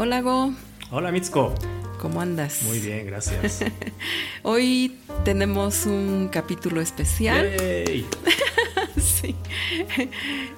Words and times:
Hola 0.00 0.20
Go. 0.20 0.52
Hola 0.92 1.10
Mitsuko. 1.10 1.52
¿Cómo 2.00 2.20
andas? 2.20 2.62
Muy 2.62 2.78
bien, 2.78 3.04
gracias. 3.04 3.64
Hoy 4.44 4.96
tenemos 5.24 5.86
un 5.86 6.28
capítulo 6.30 6.80
especial. 6.80 7.50
¡Yay! 7.58 8.06
sí. 8.96 9.34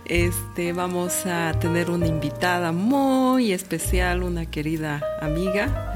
Este, 0.05 0.75
vamos 0.75 1.25
a 1.25 1.59
tener 1.59 1.89
una 1.89 2.07
invitada 2.07 2.73
muy 2.73 3.53
especial, 3.53 4.25
una 4.25 4.45
querida 4.45 5.03
amiga. 5.23 5.95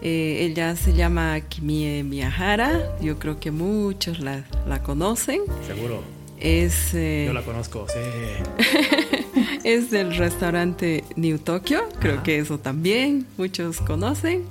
Eh, 0.00 0.46
ella 0.48 0.76
se 0.76 0.92
llama 0.92 1.40
Kimie 1.40 2.04
Miyahara. 2.04 2.96
Yo 3.00 3.18
creo 3.18 3.40
que 3.40 3.50
muchos 3.50 4.20
la, 4.20 4.44
la 4.68 4.80
conocen. 4.84 5.40
Seguro. 5.66 6.04
Es, 6.38 6.94
eh, 6.94 7.24
Yo 7.26 7.32
la 7.32 7.42
conozco, 7.42 7.84
sí. 7.88 9.18
es 9.64 9.90
del 9.90 10.16
restaurante 10.16 11.04
New 11.16 11.38
Tokyo. 11.38 11.88
Creo 12.00 12.14
Ajá. 12.14 12.22
que 12.22 12.38
eso 12.38 12.58
también 12.58 13.26
muchos 13.36 13.80
conocen. 13.80 14.44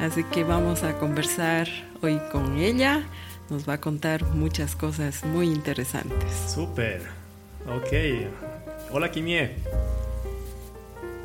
Así 0.00 0.24
que 0.24 0.44
vamos 0.44 0.82
a 0.82 0.98
conversar 0.98 1.68
hoy 2.02 2.20
con 2.32 2.58
ella. 2.58 3.02
Nos 3.50 3.68
va 3.68 3.74
a 3.74 3.80
contar 3.80 4.24
muchas 4.24 4.74
cosas 4.76 5.24
muy 5.24 5.46
interesantes. 5.46 6.30
Súper. 6.52 7.02
Ok. 7.66 8.30
Hola 8.90 9.10
Kimie. 9.10 9.50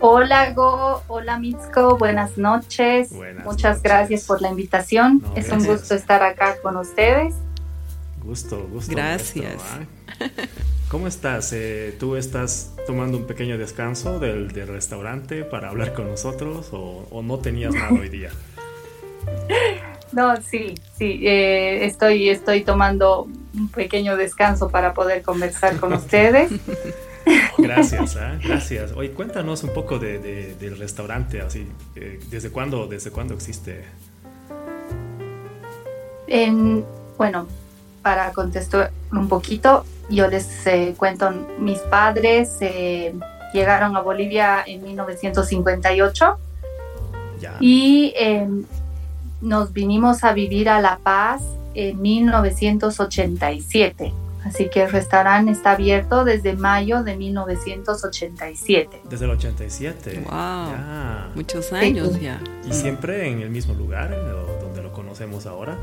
Hola 0.01 0.53
Go, 0.53 1.03
hola 1.09 1.37
Mitsuko, 1.37 1.97
buenas 1.97 2.37
noches. 2.37 3.11
Buenas 3.11 3.43
Muchas 3.45 3.77
noches. 3.77 3.83
gracias 3.83 4.23
por 4.25 4.41
la 4.41 4.49
invitación. 4.49 5.19
No, 5.21 5.27
es 5.35 5.47
gracias. 5.47 5.61
un 5.61 5.67
gusto 5.67 5.93
estar 5.95 6.23
acá 6.23 6.55
con 6.61 6.77
ustedes. 6.77 7.35
Gusto, 8.23 8.65
gusto. 8.71 8.91
Gracias. 8.91 9.61
¿ah? 9.61 10.25
¿Cómo 10.89 11.07
estás? 11.07 11.53
Eh, 11.53 11.95
¿Tú 11.99 12.15
estás 12.15 12.73
tomando 12.87 13.17
un 13.17 13.25
pequeño 13.27 13.57
descanso 13.57 14.19
del, 14.19 14.51
del 14.51 14.67
restaurante 14.67 15.43
para 15.43 15.69
hablar 15.69 15.93
con 15.93 16.07
nosotros 16.07 16.69
o, 16.71 17.07
o 17.11 17.21
no 17.21 17.37
tenías 17.39 17.73
nada 17.75 17.91
hoy 17.99 18.09
día? 18.09 18.29
No, 20.11 20.41
sí, 20.41 20.73
sí, 20.97 21.19
eh, 21.23 21.85
estoy, 21.85 22.29
estoy 22.29 22.63
tomando 22.63 23.27
un 23.53 23.69
pequeño 23.69 24.17
descanso 24.17 24.67
para 24.69 24.95
poder 24.95 25.21
conversar 25.21 25.79
con 25.79 25.93
ustedes. 25.93 26.49
Gracias, 27.59 28.15
¿ah? 28.15 28.39
gracias. 28.43 28.91
Oye, 28.93 29.11
cuéntanos 29.11 29.63
un 29.63 29.71
poco 29.71 29.99
de, 29.99 30.17
de- 30.17 30.55
del 30.55 30.79
restaurante, 30.79 31.41
así. 31.41 31.67
eh, 31.95 32.19
¿Desde 32.31 32.49
cuándo, 32.49 32.87
desde 32.87 33.11
cuándo 33.11 33.35
existe? 33.35 33.83
En- 36.25 36.83
bueno, 37.15 37.47
para 38.09 38.33
contestar 38.33 38.89
un 39.11 39.27
poquito, 39.27 39.85
yo 40.09 40.27
les 40.27 40.65
eh, 40.65 40.95
cuento, 40.97 41.29
mis 41.59 41.77
padres 41.77 42.57
eh, 42.59 43.13
llegaron 43.53 43.95
a 43.95 44.01
Bolivia 44.01 44.63
en 44.65 44.81
1958. 44.81 46.39
Ya. 47.39 47.55
y 47.59 48.11
eh, 48.17 48.47
nos 49.41 49.73
vinimos 49.73 50.23
a 50.23 50.33
vivir 50.33 50.69
a 50.69 50.81
La 50.81 50.97
Paz 50.97 51.43
en 51.75 52.01
1987. 52.01 54.11
Así 54.43 54.69
que 54.69 54.81
el 54.81 54.91
restaurante 54.91 55.51
está 55.51 55.73
abierto 55.73 56.25
desde 56.25 56.53
mayo 56.53 57.03
de 57.03 57.15
1987. 57.15 59.01
Desde 59.07 59.25
el 59.25 59.31
87. 59.31 60.21
Wow. 60.21 60.31
Ya. 60.31 61.27
Muchos 61.35 61.71
años 61.73 62.13
Sí. 62.13 62.21
ya. 62.21 62.41
¿Y 62.67 62.73
siempre 62.73 63.29
en 63.29 63.41
el 63.41 63.51
mismo 63.51 63.75
lugar 63.75 64.09
donde 64.61 64.81
lo 64.81 64.91
conocemos 64.93 65.45
ahora? 65.45 65.77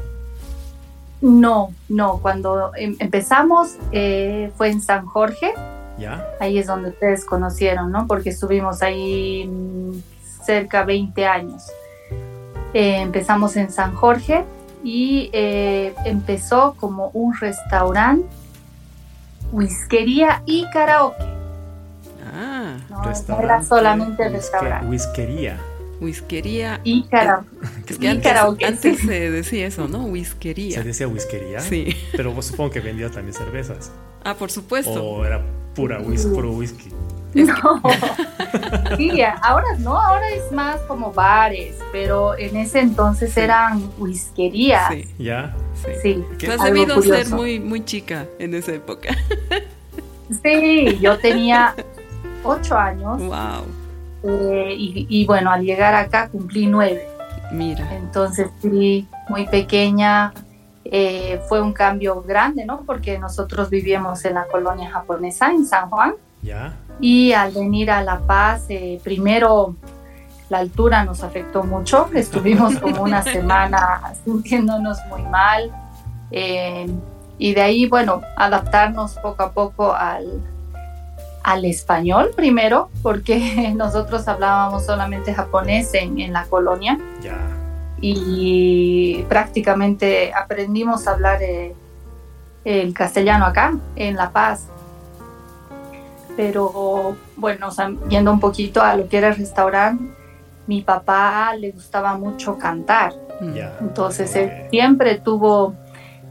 No, 1.20 1.72
no, 1.88 2.18
cuando 2.18 2.72
em- 2.76 2.96
empezamos 2.98 3.76
eh, 3.92 4.52
fue 4.56 4.68
en 4.70 4.80
San 4.82 5.06
Jorge, 5.06 5.54
¿Ya? 5.98 6.26
ahí 6.40 6.58
es 6.58 6.66
donde 6.66 6.90
ustedes 6.90 7.24
conocieron, 7.24 7.90
¿no? 7.90 8.06
Porque 8.06 8.30
estuvimos 8.30 8.82
ahí 8.82 9.46
mm, 9.46 9.92
cerca 10.44 10.84
20 10.84 11.26
años. 11.26 11.64
Eh, 12.74 13.00
empezamos 13.00 13.56
en 13.56 13.70
San 13.72 13.94
Jorge 13.94 14.44
y 14.84 15.30
eh, 15.32 15.94
empezó 16.04 16.74
como 16.78 17.08
un 17.14 17.34
restaurante, 17.36 18.26
whiskería 19.52 20.42
y 20.44 20.68
karaoke. 20.70 21.24
Ah, 22.34 22.76
No, 22.90 23.02
no 23.28 23.40
era 23.40 23.62
solamente 23.62 24.24
whisky- 24.24 24.32
restaurante. 24.32 24.86
Whiskería. 24.88 25.56
Whiskería. 26.00 26.80
Y. 26.84 27.06
Es 27.88 27.98
que 27.98 28.04
y 28.04 28.08
antes, 28.08 28.26
karaoke, 28.26 28.64
antes 28.66 28.98
sí. 29.00 29.06
se 29.06 29.30
decía 29.30 29.66
eso, 29.66 29.88
¿no? 29.88 30.04
¿Se 30.04 30.10
Whiskería. 30.10 30.82
decía 30.82 31.08
whiskería? 31.08 31.60
Sí. 31.60 31.94
Pero 32.12 32.32
vos 32.32 32.46
supongo 32.46 32.70
que 32.70 32.80
vendía 32.80 33.10
también 33.10 33.34
cervezas. 33.34 33.90
Ah, 34.24 34.34
por 34.34 34.50
supuesto. 34.50 35.02
O 35.02 35.24
era 35.24 35.42
pura 35.74 36.00
whisky, 36.00 36.28
puro 36.28 36.52
whisky. 36.52 36.90
No. 37.34 37.82
Sí, 38.96 39.20
ahora 39.42 39.66
no, 39.80 40.00
ahora 40.00 40.30
es 40.30 40.50
más 40.50 40.80
como 40.82 41.12
bares, 41.12 41.76
pero 41.92 42.38
en 42.38 42.56
ese 42.56 42.80
entonces 42.80 43.34
Sí. 43.34 43.40
eran 43.40 43.90
whiskerías. 43.98 44.88
Sí, 44.90 45.06
¿Ya? 45.18 45.54
sí. 46.02 46.24
Sí, 46.38 46.46
has 46.46 46.62
debido 46.62 47.02
ser 47.02 47.28
muy, 47.28 47.60
muy 47.60 47.84
chica 47.84 48.26
en 48.38 48.54
esa 48.54 48.72
época. 48.72 49.14
Sí, 50.42 50.98
yo 51.00 51.18
tenía 51.18 51.74
ocho 52.44 52.76
años 52.78 53.18
Wow. 53.18 53.64
Eh, 54.28 54.74
y, 54.76 55.06
y 55.08 55.26
bueno, 55.26 55.50
al 55.50 55.62
llegar 55.64 55.94
acá 55.94 56.28
cumplí 56.28 56.66
nueve. 56.66 57.06
Mira. 57.52 57.88
Entonces 57.94 58.48
sí, 58.60 59.06
muy 59.28 59.46
pequeña. 59.46 60.32
eh, 60.84 61.40
fue 61.48 61.60
un 61.60 61.72
cambio 61.72 62.22
grande, 62.22 62.64
¿no? 62.64 62.82
Porque 62.86 63.18
nosotros 63.18 63.70
vivíamos 63.70 64.24
en 64.24 64.34
la 64.34 64.44
colonia 64.46 64.90
japonesa, 64.90 65.50
en 65.50 65.66
San 65.66 65.90
Juan, 65.90 66.14
¿Ya? 66.42 66.74
y 67.00 67.32
al 67.32 67.52
venir 67.52 67.90
a 67.90 68.02
La 68.02 68.20
Paz, 68.20 68.66
eh, 68.68 69.00
primero 69.02 69.74
la 70.48 70.58
altura 70.58 71.04
nos 71.04 71.24
afectó 71.24 71.64
mucho. 71.64 72.08
Estuvimos 72.14 72.76
como 72.78 73.02
una 73.02 73.22
semana 73.22 74.00
sintiéndonos 74.24 74.98
muy 75.08 75.22
mal. 75.22 75.72
eh, 76.30 76.86
y 77.38 77.52
de 77.52 77.60
ahí, 77.62 77.86
bueno, 77.86 78.22
adaptarnos 78.36 79.14
poco 79.16 79.42
a 79.42 79.52
poco 79.52 79.92
al, 79.92 80.40
al 81.46 81.64
español 81.64 82.30
primero, 82.34 82.90
porque 83.02 83.72
nosotros 83.76 84.26
hablábamos 84.26 84.84
solamente 84.84 85.32
japonés 85.32 85.94
en, 85.94 86.18
en 86.18 86.32
la 86.32 86.44
colonia 86.46 86.98
y 88.00 89.22
prácticamente 89.28 90.34
aprendimos 90.34 91.06
a 91.06 91.12
hablar 91.12 91.40
eh, 91.40 91.72
el 92.64 92.92
castellano 92.92 93.46
acá, 93.46 93.78
en 93.94 94.16
La 94.16 94.30
Paz. 94.30 94.66
Pero 96.36 97.16
bueno, 97.36 97.68
o 97.68 97.70
sea, 97.70 97.92
yendo 98.08 98.32
un 98.32 98.40
poquito 98.40 98.82
a 98.82 98.96
lo 98.96 99.08
que 99.08 99.18
era 99.18 99.28
el 99.28 99.36
restaurante, 99.36 100.04
mi 100.66 100.82
papá 100.82 101.54
le 101.56 101.70
gustaba 101.70 102.18
mucho 102.18 102.58
cantar. 102.58 103.14
Entonces 103.80 104.34
él 104.34 104.50
siempre 104.70 105.20
tuvo 105.20 105.74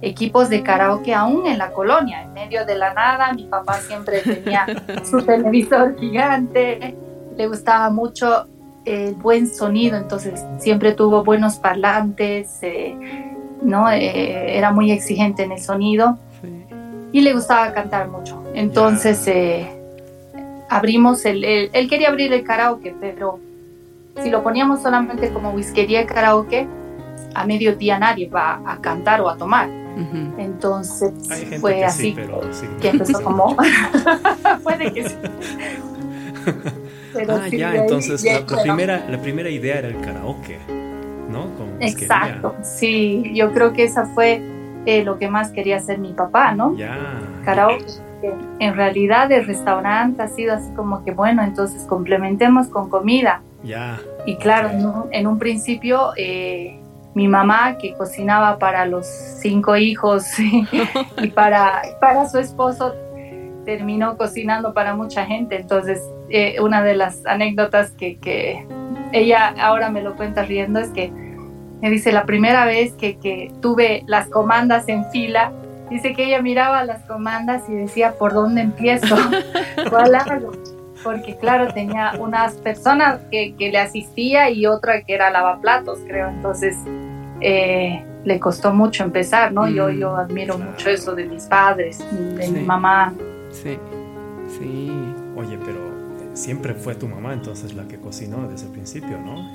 equipos 0.08 0.50
de 0.50 0.62
karaoke 0.64 1.14
aún 1.14 1.46
en 1.48 1.58
la 1.58 1.72
colonia, 1.72 2.24
en 2.24 2.34
medio 2.34 2.66
de 2.66 2.76
la 2.78 2.94
nada. 2.94 3.34
Mi 3.34 3.44
papá 3.46 3.74
siempre 3.76 4.20
tenía 4.22 4.66
su 5.10 5.22
televisor 5.22 5.98
gigante, 6.00 6.96
le 7.38 7.48
gustaba 7.48 7.90
mucho 7.90 8.48
el 8.86 9.16
buen 9.16 9.48
sonido, 9.48 9.98
entonces 9.98 10.44
siempre 10.60 10.94
tuvo 10.94 11.24
buenos 11.24 11.56
parlantes, 11.56 12.60
eh, 12.62 12.96
¿no? 13.64 13.90
Eh, 13.92 14.58
era 14.58 14.72
muy 14.72 14.92
exigente 14.92 15.44
en 15.44 15.52
el 15.54 15.60
sonido 15.60 16.18
Sí. 16.42 16.66
y 17.12 17.22
le 17.22 17.34
gustaba 17.34 17.74
cantar 17.74 18.08
mucho. 18.10 18.44
Entonces 18.54 19.26
eh, 19.28 19.68
abrimos 20.70 21.26
el, 21.26 21.44
el- 21.44 21.70
él 21.74 21.90
quería 21.90 22.10
abrir 22.10 22.32
el 22.34 22.44
karaoke, 22.44 22.94
pero 23.00 23.40
si 24.22 24.30
lo 24.30 24.44
poníamos 24.44 24.82
solamente 24.82 25.30
como 25.32 25.50
whiskería 25.52 26.02
y 26.02 26.06
karaoke, 26.06 26.68
a 27.34 27.46
mediodía 27.46 28.00
nadie 28.00 28.30
va 28.30 28.62
a 28.66 28.78
cantar 28.78 29.20
o 29.22 29.30
a 29.30 29.36
tomar. 29.38 29.68
Entonces 30.38 31.12
fue 31.62 31.76
que 31.76 31.86
así 31.86 32.02
sí, 32.04 32.14
pero 32.16 32.42
sí. 32.52 32.66
que 32.82 32.90
empezó 32.90 33.22
como 33.24 33.56
puede 34.64 34.92
que 34.94 35.10
sí. 35.10 35.16
Pero 37.14 37.36
Ah, 37.36 37.48
sí, 37.50 37.58
ya, 37.58 37.76
entonces 37.76 38.24
la, 38.24 38.46
primera, 38.62 39.06
la 39.10 39.22
primera 39.22 39.50
idea 39.50 39.80
era 39.80 39.88
el 39.88 40.00
karaoke, 40.02 40.60
¿no? 41.32 41.48
Exacto, 41.80 42.56
sí, 42.62 43.32
yo 43.34 43.52
creo 43.54 43.74
que 43.74 43.84
esa 43.84 44.06
fue 44.08 44.42
eh, 44.86 45.04
lo 45.04 45.18
que 45.18 45.30
más 45.30 45.50
quería 45.52 45.78
hacer 45.78 45.98
mi 45.98 46.14
papá, 46.14 46.54
¿no? 46.54 46.76
Ya. 46.78 46.98
Karaoke. 47.44 47.86
En 48.60 48.76
realidad 48.76 49.32
el 49.32 49.46
restaurante 49.46 50.22
ha 50.24 50.28
sido 50.28 50.54
así 50.56 50.70
como 50.76 51.04
que 51.04 51.12
bueno, 51.12 51.44
entonces 51.44 51.84
complementemos 51.84 52.68
con 52.68 52.90
comida. 52.90 53.42
Ya. 53.64 54.00
Y 54.26 54.36
claro, 54.38 54.70
Ok. 54.70 54.74
en 54.74 54.86
un, 54.86 55.04
en 55.12 55.28
un 55.28 55.40
principio 55.40 56.12
eh, 56.18 56.80
mi 57.16 57.30
mamá 57.30 57.78
que 57.78 57.94
cocinaba 57.94 58.60
para 58.60 58.86
los 58.86 59.08
cinco 59.08 59.76
hijos 59.78 60.26
y 61.18 61.28
para, 61.30 61.82
para 62.00 62.30
su 62.30 62.38
esposo 62.38 62.94
terminó 63.66 64.18
cocinando 64.18 64.74
para 64.74 64.96
mucha 64.96 65.26
gente. 65.26 65.56
Entonces, 65.56 66.02
eh, 66.30 66.58
una 66.62 66.84
de 66.84 66.96
las 66.96 67.26
anécdotas 67.26 67.92
que, 67.92 68.18
que 68.18 68.68
ella 69.12 69.56
ahora 69.60 69.90
me 69.90 70.02
lo 70.02 70.16
cuenta 70.16 70.44
riendo 70.44 70.80
es 70.80 70.90
que 70.90 71.12
me 71.82 71.90
dice 71.90 72.12
la 72.12 72.26
primera 72.26 72.66
vez 72.66 72.94
que, 72.94 73.18
que 73.18 73.52
tuve 73.62 74.04
las 74.08 74.28
comandas 74.28 74.88
en 74.90 75.10
fila, 75.12 75.52
dice 75.90 76.14
que 76.14 76.26
ella 76.26 76.42
miraba 76.42 76.84
las 76.84 77.04
comandas 77.06 77.64
y 77.70 77.76
decía, 77.76 78.14
¿por 78.14 78.34
dónde 78.34 78.62
empiezo? 78.62 79.16
¿Cuál 79.90 80.16
hago? 80.16 80.52
Porque 81.06 81.38
claro, 81.38 81.72
tenía 81.72 82.14
unas 82.20 82.56
personas 82.56 83.20
que, 83.32 83.56
que 83.56 83.70
le 83.72 83.78
asistía 83.78 84.50
y 84.50 84.66
otra 84.66 85.04
que 85.04 85.14
era 85.14 85.30
lavaplatos, 85.30 86.00
creo. 86.08 86.30
Entonces, 86.30 86.76
eh, 87.42 88.04
le 88.24 88.40
costó 88.40 88.74
mucho 88.74 89.04
empezar, 89.04 89.54
¿no? 89.54 89.70
Yo, 89.70 89.92
yo 89.92 90.14
Mm, 90.14 90.20
admiro 90.20 90.56
claro. 90.56 90.72
mucho 90.72 90.90
eso 90.90 91.14
de 91.14 91.26
mis 91.26 91.44
padres, 91.44 92.04
de 92.12 92.48
mi 92.50 92.62
mamá. 92.64 93.14
Sí, 93.52 93.78
sí. 94.58 94.92
Oye, 95.38 95.60
pero 95.64 95.78
eh, 95.80 96.30
siempre 96.34 96.74
fue 96.74 96.96
tu 96.96 97.08
mamá 97.08 97.34
entonces 97.34 97.76
la 97.76 97.84
que 97.88 97.98
cocinó 98.00 98.48
desde 98.48 98.66
el 98.66 98.72
principio, 98.72 99.20
¿no? 99.20 99.48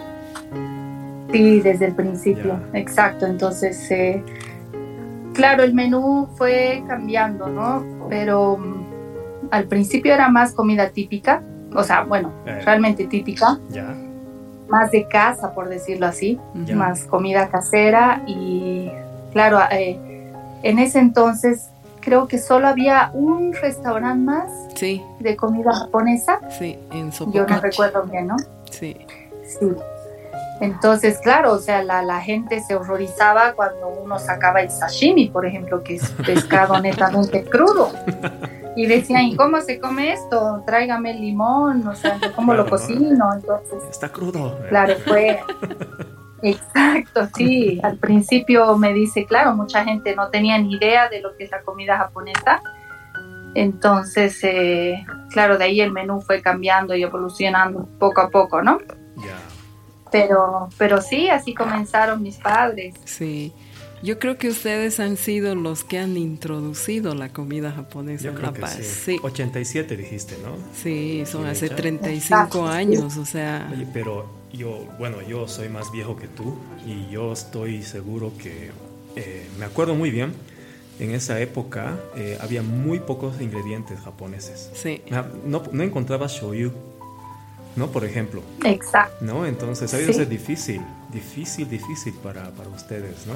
Sí, 1.33 1.61
desde 1.61 1.87
el 1.87 1.95
principio, 1.97 2.61
Ya. 2.73 2.79
exacto. 2.79 3.27
Entonces, 3.27 3.91
eh, 3.91 4.23
claro, 5.35 5.65
el 5.65 5.75
menú 5.75 6.29
fue 6.37 6.85
cambiando, 6.87 7.49
¿no? 7.49 7.85
Pero 8.09 8.57
mm, 8.57 8.80
al 9.51 9.65
principio 9.65 10.13
era 10.15 10.29
más 10.29 10.53
comida 10.53 10.91
típica, 10.91 11.43
o 11.75 11.83
sea, 11.85 12.03
bueno, 12.03 12.33
Eh. 12.47 12.61
realmente 12.65 13.07
típica, 13.07 13.59
Ya, 13.71 13.95
más 14.69 14.91
de 14.91 15.07
casa, 15.09 15.53
por 15.55 15.69
decirlo 15.69 16.07
así, 16.07 16.39
Ya. 16.65 16.77
más 16.77 17.05
comida 17.05 17.49
casera 17.49 18.23
y, 18.27 18.91
claro, 19.33 19.59
eh, 19.71 19.99
en 20.63 20.79
ese 20.79 20.99
entonces 21.01 21.69
creo 22.01 22.27
que 22.29 22.39
solo 22.39 22.69
había 22.69 23.11
un 23.13 23.53
restaurante 23.53 24.25
más 24.25 24.51
Sí, 24.75 25.03
de 25.19 25.37
comida 25.37 25.73
japonesa, 25.75 26.41
sí, 26.59 26.79
en 26.93 27.11
yo 27.11 27.17
no 27.27 27.33
Sopocachi. 27.33 27.61
recuerdo 27.61 28.03
bien, 28.05 28.27
¿no? 28.29 28.37
Sí, 28.71 28.97
Sí. 29.45 29.67
Entonces, 30.61 31.19
claro, 31.23 31.53
o 31.55 31.59
sea, 31.59 31.83
la, 31.83 32.03
la 32.03 32.21
gente 32.21 32.61
se 32.61 32.75
horrorizaba 32.77 33.53
cuando 33.55 33.89
uno 33.89 34.19
sacaba 34.19 34.61
el 34.61 34.71
sashimi, 34.71 35.29
por 35.31 35.47
ejemplo, 35.47 35.83
que 35.83 35.95
es 35.97 36.11
pescado 36.25 36.79
netamente 36.83 37.43
crudo. 37.45 37.91
Y 38.77 38.87
decían, 38.87 39.23
¿y 39.23 39.37
cómo 39.37 39.61
se 39.61 39.81
come 39.81 40.13
esto? 40.13 40.63
Tráigame 40.67 41.11
el 41.11 41.21
limón, 41.21 41.87
o 41.89 41.95
sea, 41.95 42.19
¿cómo 42.37 42.53
Claro, 42.53 42.59
lo 42.59 42.65
¿no? 42.65 42.71
cocino? 42.71 43.33
Entonces, 43.35 43.79
está 43.91 44.09
crudo. 44.09 44.59
claro, 44.69 44.95
fue... 45.07 45.41
Exacto, 46.43 47.29
sí. 47.37 47.79
Al 47.83 47.99
principio 47.99 48.77
me 48.79 48.95
dice, 48.95 49.27
claro, 49.27 49.55
mucha 49.55 49.85
gente 49.85 50.15
no 50.17 50.31
tenía 50.31 50.57
ni 50.59 50.75
idea 50.75 51.09
de 51.09 51.21
lo 51.21 51.37
que 51.37 51.45
es 51.45 51.51
la 51.51 51.61
comida 51.61 51.99
japonesa. 51.99 52.63
Entonces, 53.55 54.39
eh, 54.45 55.05
claro, 55.31 55.59
de 55.59 55.65
ahí 55.65 55.81
el 55.81 55.93
menú 55.93 56.21
fue 56.21 56.41
cambiando 56.41 56.95
y 56.95 57.03
evolucionando 57.03 57.87
poco 57.99 58.21
a 58.23 58.31
poco, 58.31 58.63
¿no? 58.63 58.79
Ya, 59.17 59.37
Pero, 60.11 60.69
pero 60.79 61.03
sí, 61.03 61.29
así 61.29 61.53
comenzaron 61.55 62.23
mis 62.23 62.39
padres. 62.39 62.95
sí. 63.05 63.53
Yo 64.03 64.19
creo 64.19 64.39
que 64.39 64.49
ustedes 64.49 64.99
han 64.99 65.17
sido 65.19 65.55
los 65.55 65.85
que 65.85 65.99
han 65.99 66.17
introducido 66.17 67.15
la 67.15 67.29
comida 67.31 67.71
japonesa 67.71 68.25
yo 68.25 68.31
en 68.31 68.37
creo 68.37 68.49
La 68.49 68.55
que 68.55 68.61
Paz. 68.63 68.75
sí. 68.81 68.85
Sí, 68.85 69.19
87 69.23 69.97
dijiste, 69.97 70.37
¿no? 70.43 70.57
sí, 70.75 71.25
son 71.27 71.45
hace 71.47 71.69
ya. 71.69 71.77
35 71.77 72.15
Exacto, 72.17 72.67
sí. 72.67 72.73
años, 72.79 73.17
o 73.19 73.27
sea, 73.27 73.71
Oye, 73.73 73.87
pero 73.93 74.27
yo, 74.53 74.87
bueno, 74.99 75.19
yo 75.29 75.47
soy 75.49 75.69
más 75.69 75.93
viejo 75.93 76.17
que 76.17 76.29
tú 76.29 76.57
y 76.87 77.11
yo 77.13 77.33
estoy 77.33 77.83
seguro 77.83 78.33
que 78.39 78.71
eh, 79.17 79.47
me 79.59 79.67
acuerdo 79.67 79.95
muy 79.95 80.11
bien. 80.11 80.33
En 80.99 81.13
esa 81.15 81.41
época 81.41 81.99
eh, 82.17 82.37
había 82.41 82.63
muy 82.63 83.01
pocos 83.01 83.41
ingredientes 83.41 83.99
japoneses. 84.01 84.71
sí, 84.75 85.03
No, 85.47 85.63
no 85.73 85.83
encontrabas 85.83 86.33
shoyu, 86.33 86.73
¿no? 87.77 87.91
Por 87.91 88.05
ejemplo, 88.05 88.43
Exacto. 88.65 89.25
¿no? 89.25 89.47
Entonces 89.47 89.93
ha 89.95 89.99
Sí. 89.99 90.13
ser 90.13 90.29
difícil, 90.29 90.81
difícil, 91.13 91.69
difícil 91.69 92.13
para, 92.23 92.51
para 92.51 92.69
ustedes, 92.69 93.27
¿no? 93.27 93.35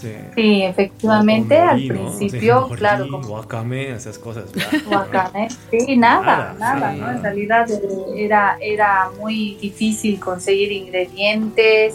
Sí. 0.00 0.12
Sí, 0.34 0.62
efectivamente, 0.62 1.56
al 1.58 1.82
principio, 1.86 2.68
Sí, 2.68 2.74
claro, 2.74 3.06
como 3.10 3.28
wakame, 3.28 3.90
esas 3.92 4.18
cosas. 4.18 4.44
wakame. 4.90 5.48
Sí, 5.70 5.96
nada, 5.96 6.54
Nada, 6.58 6.74
nada, 6.80 6.92
sí. 6.92 7.00
¿no? 7.00 7.10
En 7.12 7.22
realidad 7.22 7.70
eh, 7.70 7.78
era, 8.16 8.58
era 8.60 9.10
muy 9.18 9.54
difícil 9.60 10.20
conseguir 10.20 10.70
ingredientes. 10.72 11.94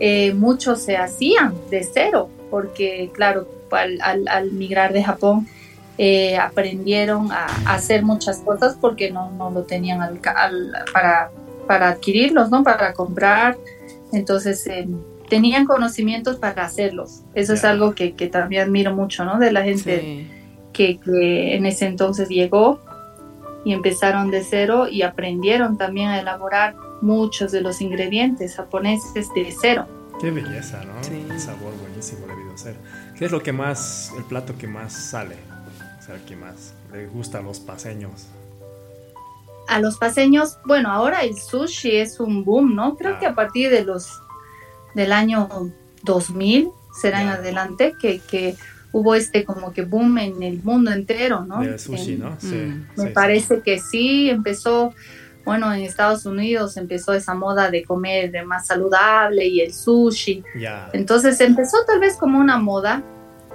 eh, 0.00 0.32
muchos 0.34 0.80
se 0.82 0.96
hacían 0.96 1.54
de 1.70 1.82
cero, 1.84 2.28
porque, 2.50 3.10
claro, 3.14 3.46
al, 3.70 3.98
al- 4.02 4.28
al 4.28 4.52
migrar 4.52 4.92
de 4.92 5.02
Japón, 5.02 5.46
eh, 5.98 6.36
aprendieron 6.38 7.30
a, 7.32 7.44
a 7.66 7.74
hacer 7.74 8.02
muchas 8.02 8.38
cosas 8.38 8.76
porque 8.80 9.10
no, 9.10 9.30
no 9.32 9.50
lo 9.50 9.62
tenían 9.64 10.00
al 10.02 10.18
al- 10.34 10.72
para, 10.92 11.30
para 11.66 11.88
adquirirlos, 11.90 12.50
¿no? 12.50 12.62
Para 12.62 12.92
comprar. 12.94 13.56
Entonces, 14.12 14.66
eh, 14.66 14.88
tenían 15.30 15.64
conocimientos 15.64 16.36
para 16.36 16.64
hacerlos. 16.66 17.22
Eso 17.34 17.54
es 17.54 17.64
algo 17.64 17.94
que, 17.94 18.12
que 18.14 18.26
también 18.26 18.64
admiro 18.64 18.94
mucho, 18.94 19.24
¿no? 19.24 19.38
De 19.38 19.50
la 19.52 19.62
gente 19.62 20.00
sí, 20.00 20.30
que, 20.74 20.98
que 21.00 21.54
en 21.56 21.64
ese 21.64 21.86
entonces 21.86 22.28
llegó 22.28 22.80
y 23.64 23.72
empezaron 23.72 24.30
de 24.30 24.42
cero 24.44 24.88
y 24.88 25.02
aprendieron 25.02 25.78
también 25.78 26.08
a 26.08 26.20
elaborar 26.20 26.74
muchos 27.00 27.52
de 27.52 27.62
los 27.62 27.80
ingredientes 27.80 28.56
japoneses 28.56 29.28
de 29.34 29.54
cero. 29.58 29.86
Qué 30.20 30.30
belleza, 30.30 30.82
¿no? 30.84 31.02
Sí. 31.02 31.24
El 31.30 31.40
sabor 31.40 31.72
buenísimo 31.80 32.26
debido 32.26 32.58
ser. 32.58 32.74
¿Qué 33.16 33.24
es 33.24 33.32
lo 33.32 33.42
que 33.42 33.52
más, 33.52 34.12
el 34.18 34.24
plato 34.24 34.52
que 34.58 34.66
más 34.66 34.92
sale? 34.92 35.36
O 35.98 36.02
sea, 36.02 36.16
que 36.26 36.36
más 36.36 36.74
le 36.92 37.06
gusta 37.06 37.38
a 37.38 37.42
los 37.42 37.58
paseños. 37.60 38.26
A 39.68 39.78
los 39.78 39.96
paseños, 39.98 40.58
bueno, 40.66 40.90
ahora 40.90 41.20
el 41.22 41.36
sushi 41.38 41.96
es 41.96 42.18
un 42.18 42.44
boom, 42.44 42.74
¿no? 42.74 42.96
Creo 42.96 43.14
Ah. 43.14 43.18
que 43.20 43.26
a 43.26 43.34
partir 43.34 43.70
de 43.70 43.84
los 43.84 44.08
del 44.94 45.12
año 45.12 45.48
2000 46.02 46.68
será 47.00 47.22
en 47.22 47.28
adelante 47.28 47.94
que, 48.00 48.20
que 48.20 48.56
hubo 48.92 49.14
este 49.14 49.44
como 49.44 49.72
que 49.72 49.82
boom 49.82 50.18
en 50.18 50.42
el 50.42 50.62
mundo 50.62 50.90
entero, 50.90 51.44
¿no? 51.46 51.60
De 51.62 51.78
sushi, 51.78 52.14
En- 52.14 52.20
¿no? 52.20 52.36
Sí. 52.40 52.54
Mm. 52.56 52.86
Me 52.96 53.04
sí, 53.08 53.10
parece 53.14 53.60
que 53.60 53.78
sí, 53.78 54.28
empezó, 54.30 54.92
bueno, 55.44 55.72
en 55.72 55.82
Estados 55.82 56.26
Unidos 56.26 56.76
empezó 56.76 57.12
esa 57.12 57.34
moda 57.34 57.70
de 57.70 57.84
comer 57.84 58.32
de 58.32 58.42
más 58.44 58.66
saludable 58.66 59.46
y 59.46 59.60
el 59.60 59.72
sushi. 59.72 60.42
Ya. 60.58 60.90
Entonces 60.92 61.40
empezó 61.40 61.76
tal 61.86 62.00
vez 62.00 62.16
como 62.16 62.38
una 62.40 62.58
moda 62.58 63.02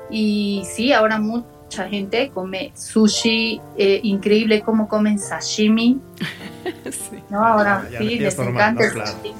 y 0.09 0.63
sí, 0.73 0.93
ahora 0.93 1.19
mucha 1.19 1.89
gente 1.89 2.31
come 2.33 2.71
sushi, 2.75 3.59
eh, 3.77 3.99
increíble 4.03 4.61
cómo 4.61 4.87
comen 4.87 5.19
sashimi, 5.19 5.99
sí. 6.85 7.17
¿no? 7.29 7.43
Ahora 7.45 7.89
sí, 7.97 8.19
les 8.19 8.39
encanta 8.39 8.71
¿no? 8.81 8.87
el 8.87 8.93
Claro. 8.93 9.11
sushi. 9.11 9.33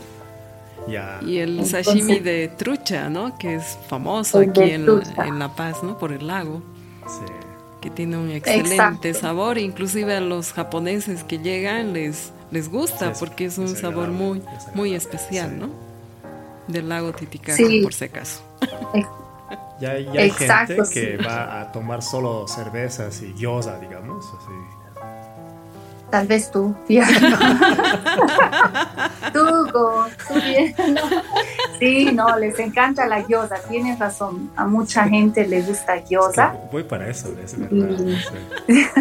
Y 0.87 1.37
el 1.39 1.51
Entonces- 1.59 1.85
sashimi 1.85 2.19
de 2.19 2.47
trucha, 2.47 3.09
¿no? 3.09 3.37
Que 3.37 3.55
es 3.55 3.77
famoso 3.87 4.39
aquí 4.39 4.61
en, 4.61 4.85
en 5.17 5.39
La 5.39 5.55
Paz, 5.55 5.81
¿no? 5.83 5.97
Por 5.97 6.11
el 6.11 6.27
lago, 6.27 6.61
Sí. 7.07 7.25
que 7.81 7.89
tiene 7.89 8.17
un 8.17 8.29
excelente 8.31 9.09
Exacto. 9.09 9.13
sabor. 9.27 9.57
Inclusive 9.57 10.15
a 10.15 10.21
los 10.21 10.53
japoneses 10.53 11.23
que 11.23 11.39
llegan 11.39 11.93
les, 11.93 12.31
les 12.51 12.69
gusta 12.69 13.13
Sí, 13.13 13.19
porque 13.19 13.45
es 13.45 13.57
un 13.57 13.65
es 13.65 13.79
sabor 13.79 14.09
muy, 14.09 14.39
es 14.39 14.75
muy 14.75 14.93
especial, 14.95 15.49
sí. 15.51 15.55
¿no? 15.59 15.69
Del 16.67 16.89
lago 16.89 17.13
Titicaca, 17.13 17.55
Sí. 17.57 17.81
por 17.81 17.93
si 17.93 18.05
acaso. 18.05 18.41
Ya, 19.79 19.99
ya 19.99 20.11
hay 20.21 20.29
Exacto, 20.29 20.73
gente 20.75 20.93
que 20.93 21.17
sí. 21.17 21.23
va 21.23 21.61
a 21.61 21.71
tomar 21.71 22.01
solo 22.01 22.47
cervezas 22.47 23.21
y 23.21 23.33
gyoza, 23.33 23.77
digamos. 23.79 24.25
Así. 24.25 24.84
Tal 26.11 26.27
vez 26.27 26.51
tú, 26.51 26.75
ya. 26.87 27.05
tú, 29.33 29.39
Go, 29.73 30.05
tú 30.27 30.33
bien, 30.35 30.73
¿no? 30.93 31.01
Sí, 31.79 32.11
no, 32.13 32.37
les 32.37 32.57
encanta 32.59 33.05
la 33.05 33.21
gyoza, 33.21 33.55
tienes 33.69 33.99
razón. 33.99 34.49
A 34.55 34.65
mucha 34.65 35.05
gente 35.09 35.45
le 35.47 35.61
gusta 35.63 35.95
Es 35.97 36.07
gyoza. 36.09 36.51
que 36.51 36.57
voy 36.71 36.83
para 36.83 37.09
eso, 37.09 37.29
es 37.43 37.57
verdad. 37.59 37.99
Y- 38.67 38.67
sí. 38.67 38.85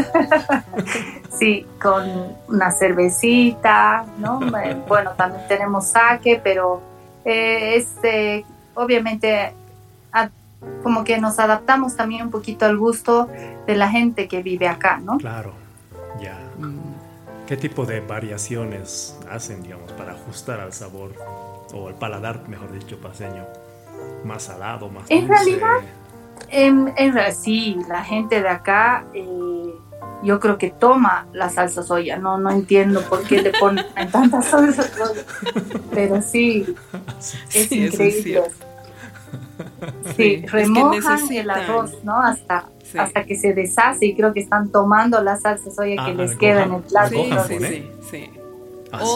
Sí, 1.38 1.66
con 1.82 2.04
una 2.48 2.70
cervecita, 2.70 4.04
¿no? 4.18 4.40
Bueno, 4.88 5.10
también 5.16 5.46
tenemos 5.48 5.88
sake, 5.88 6.40
pero 6.42 6.80
eh, 7.24 7.76
este, 7.76 8.44
obviamente 8.74 9.52
a- 10.12 10.30
como 10.82 11.04
que 11.04 11.18
nos 11.18 11.38
adaptamos 11.38 11.96
también 11.96 12.22
un 12.22 12.30
poquito 12.30 12.64
al 12.66 12.76
gusto 12.78 13.28
de 13.66 13.74
la 13.76 13.88
gente 13.90 14.28
que 14.28 14.42
vive 14.42 14.68
acá, 14.68 14.98
¿no? 15.02 15.18
Claro. 15.18 15.52
Ya. 16.20 16.38
¿Qué 17.46 17.56
tipo 17.56 17.84
de 17.84 18.00
variaciones 18.00 19.18
hacen, 19.30 19.62
digamos, 19.62 19.92
para 19.92 20.12
ajustar 20.12 20.60
al 20.60 20.72
sabor 20.72 21.12
o 21.74 21.88
al 21.88 21.94
paladar, 21.94 22.48
mejor 22.48 22.72
dicho, 22.72 22.98
paseño? 22.98 23.44
Más 24.24 24.44
salado, 24.44 24.88
más 24.88 25.10
En 25.10 25.26
dulce. 25.26 25.34
realidad, 25.44 25.76
En, 26.50 26.92
en 26.96 27.12
realidad, 27.12 27.36
sí, 27.38 27.76
la 27.88 28.02
gente 28.02 28.40
de 28.40 28.48
acá, 28.48 29.04
eh, 29.12 29.74
yo 30.22 30.40
creo 30.40 30.56
que 30.56 30.70
toma 30.70 31.26
la 31.32 31.50
salsa 31.50 31.82
soya. 31.82 32.16
No, 32.16 32.38
no 32.38 32.50
entiendo 32.50 33.02
por 33.02 33.22
qué 33.24 33.42
le 33.42 33.50
ponen 33.52 33.84
tanta 34.10 34.40
salsa 34.42 34.82
soya. 34.84 35.22
Pero 35.92 36.22
sí, 36.22 36.74
es 37.52 37.68
Sí, 37.68 37.84
eso 37.84 38.02
es 38.02 38.24
Sí, 40.04 40.12
Sí, 40.16 40.22
es 40.34 40.40
que 40.42 40.46
remojan 40.48 41.32
el 41.32 41.50
arroz, 41.50 41.90
¿no? 42.02 42.20
Hasta, 42.20 42.68
Sí. 42.84 42.98
hasta 42.98 43.24
que 43.24 43.36
se 43.36 43.54
deshace 43.54 44.06
y 44.06 44.14
creo 44.14 44.32
que 44.32 44.40
están 44.40 44.70
tomando 44.70 45.20
la 45.22 45.36
salsa 45.36 45.70
soya 45.70 45.96
Ah, 45.98 46.06
que 46.06 46.14
les 46.14 46.36
queda 46.36 46.64
en 46.64 46.72
el 46.74 46.82
plato. 46.82 47.08
Sí, 47.14 47.30
sí, 47.48 47.58
sí, 47.66 47.88
sí. 48.10 48.30
Ah, 48.92 49.00
O, 49.02 49.06
sí. 49.06 49.12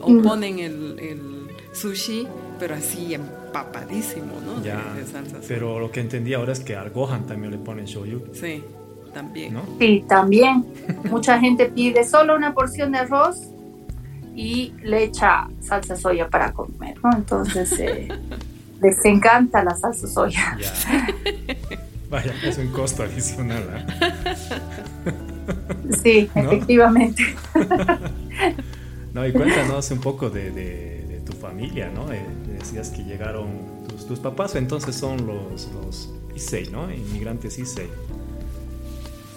o- 0.00 0.04
o 0.06 0.10
Mm. 0.10 0.22
ponen 0.22 0.58
el, 0.58 0.98
el 0.98 1.48
sushi, 1.72 2.26
pero 2.58 2.74
así 2.74 3.14
empapadísimo, 3.14 4.40
¿no? 4.44 4.60
De- 4.60 4.68
Ya, 4.68 4.82
de 4.94 5.04
salsa 5.06 5.36
soya. 5.36 5.44
pero 5.48 5.78
lo 5.78 5.90
que 5.90 6.00
entendí 6.00 6.34
ahora 6.34 6.52
es 6.52 6.60
que 6.60 6.76
al 6.76 6.90
Gohan 6.90 7.26
también 7.26 7.52
le 7.52 7.58
ponen 7.58 7.84
shoyu. 7.86 8.22
Sí, 8.34 8.62
también. 9.14 9.54
¿no? 9.54 9.62
Sí, 9.78 10.04
también. 10.08 10.66
Mucha 11.10 11.38
gente 11.38 11.66
pide 11.66 12.04
solo 12.04 12.34
una 12.36 12.52
porción 12.52 12.92
de 12.92 12.98
arroz 12.98 13.36
y 14.34 14.72
le 14.82 15.04
echa 15.04 15.46
salsa 15.60 15.96
soya 15.96 16.28
para 16.28 16.52
comer, 16.52 16.96
¿no? 17.02 17.10
Entonces 17.16 17.72
eh, 17.78 18.08
les 18.82 19.04
encanta 19.04 19.62
la 19.64 19.74
salsa 19.74 20.06
soya. 20.06 20.58
Vaya, 22.10 22.34
es 22.44 22.58
un 22.58 22.68
costo 22.68 23.04
adicional. 23.04 23.62
¿eh? 23.72 25.14
Sí, 26.02 26.30
efectivamente. 26.34 27.34
no, 29.14 29.26
y 29.26 29.32
cuéntanos 29.32 29.90
un 29.90 30.00
poco 30.00 30.28
de, 30.28 31.22
tu 31.24 31.32
familia, 31.32 31.88
¿no? 31.88 32.12
Eh, 32.12 32.26
decías 32.58 32.90
que 32.90 33.04
llegaron 33.04 33.46
tus, 34.06 34.18
papás, 34.18 34.56
entonces 34.56 34.94
son 34.96 35.26
los, 35.26 35.70
los 35.72 36.12
ISEI, 36.34 36.68
¿no? 36.70 36.92
Inmigrantes 36.92 37.58
ISEI. 37.58 37.88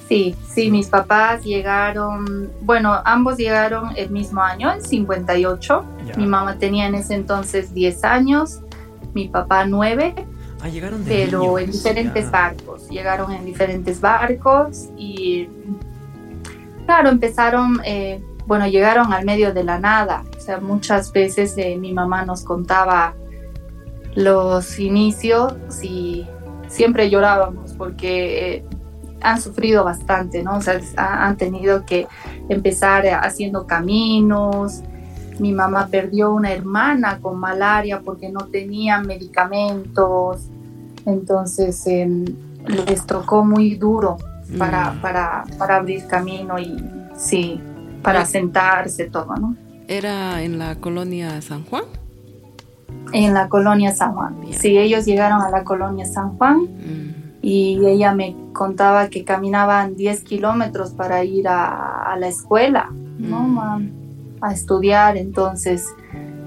Sí, 0.07 0.35
sí, 0.53 0.69
mis 0.69 0.87
papás 0.87 1.43
llegaron, 1.43 2.51
bueno, 2.61 3.01
ambos 3.05 3.37
llegaron 3.37 3.95
el 3.95 4.11
mismo 4.11 4.41
año, 4.41 4.71
en 4.71 4.83
58. 4.83 5.83
Mi 6.17 6.27
mamá 6.27 6.57
tenía 6.57 6.85
en 6.85 6.95
ese 6.95 7.15
entonces 7.15 7.73
10 7.73 8.03
años, 8.03 8.59
mi 9.15 9.29
papá 9.29 9.65
9. 9.65 10.13
Ah, 10.61 10.69
llegaron 10.69 11.03
de 11.03 11.09
Pero 11.09 11.57
en 11.57 11.71
diferentes 11.71 12.29
barcos, 12.29 12.87
llegaron 12.89 13.31
en 13.31 13.45
diferentes 13.45 13.99
barcos 13.99 14.89
y, 14.97 15.47
claro, 16.85 17.09
empezaron, 17.09 17.79
eh, 17.83 18.23
bueno, 18.45 18.67
llegaron 18.67 19.13
al 19.13 19.25
medio 19.25 19.53
de 19.53 19.63
la 19.63 19.79
nada. 19.79 20.23
O 20.37 20.39
sea, 20.39 20.59
muchas 20.59 21.11
veces 21.11 21.55
eh, 21.57 21.77
mi 21.77 21.93
mamá 21.93 22.25
nos 22.25 22.43
contaba 22.43 23.15
los 24.15 24.79
inicios 24.79 25.53
y 25.81 26.27
siempre 26.67 27.09
llorábamos 27.09 27.73
porque 27.73 28.55
eh, 28.55 28.65
han 29.21 29.41
sufrido 29.41 29.83
bastante, 29.83 30.43
¿no? 30.43 30.57
O 30.57 30.61
sea, 30.61 30.79
han 30.97 31.37
tenido 31.37 31.85
que 31.85 32.07
empezar 32.49 33.05
haciendo 33.07 33.65
caminos. 33.65 34.83
Mi 35.39 35.51
mamá 35.51 35.87
perdió 35.87 36.33
una 36.33 36.51
hermana 36.51 37.19
con 37.21 37.37
malaria 37.37 38.01
porque 38.03 38.29
no 38.29 38.45
tenía 38.45 38.99
medicamentos. 39.01 40.47
Entonces 41.05 41.85
em, 41.87 42.25
les 42.87 43.05
tocó 43.05 43.43
muy 43.43 43.75
duro 43.75 44.17
para, 44.57 44.91
mm. 44.91 45.01
para, 45.01 45.43
para, 45.57 45.75
abrir 45.77 46.07
camino 46.07 46.57
y 46.59 46.77
sí, 47.15 47.59
para 48.01 48.25
sentarse 48.25 49.05
todo, 49.05 49.35
¿no? 49.35 49.55
¿Era 49.87 50.41
en 50.41 50.57
la 50.57 50.75
colonia 50.75 51.41
San 51.41 51.63
Juan? 51.65 51.83
En 53.13 53.33
la 53.33 53.49
colonia 53.49 53.95
San 53.95 54.13
Juan. 54.13 54.37
Sí, 54.51 54.77
ellos 54.77 55.05
llegaron 55.05 55.41
a 55.41 55.49
la 55.49 55.63
colonia 55.63 56.05
San 56.05 56.37
Juan. 56.37 56.61
Mm 56.63 57.15
y 57.45 57.77
ella 57.85 58.11
me 58.15 58.35
contaba 58.53 59.07
que 59.09 59.23
caminaban 59.23 59.95
10 59.95 60.23
kilómetros 60.23 60.93
para 60.93 61.23
ir 61.23 61.47
a, 61.47 62.15
la 62.17 62.27
escuela, 62.27 62.89
¿no? 63.19 63.41
Mm. 63.41 64.04
A, 64.41 64.53
estudiar, 64.53 65.17
entonces, 65.17 65.87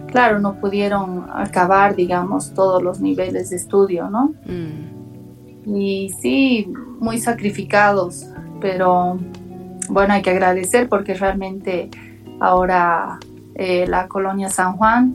claro, 0.07 0.39
no 0.39 0.61
pudieron 0.61 1.27
acabar, 1.33 1.97
digamos, 1.97 2.55
todos 2.55 2.83
los 2.83 3.01
niveles 3.01 3.51
de 3.51 3.57
estudio, 3.57 4.09
¿no? 4.09 4.35
Mm. 4.47 5.77
Y 5.77 6.11
sí, 6.21 6.73
muy 6.99 7.19
sacrificados, 7.19 8.27
pero 8.61 9.19
bueno, 9.89 10.15
hay 10.15 10.23
que 10.23 10.31
agradecer 10.31 10.89
porque 10.89 11.15
realmente 11.15 11.91
ahora 12.41 13.19
eh, 13.55 13.87
la 13.87 14.09
colonia 14.09 14.49
San 14.49 14.77
Juan 14.77 15.15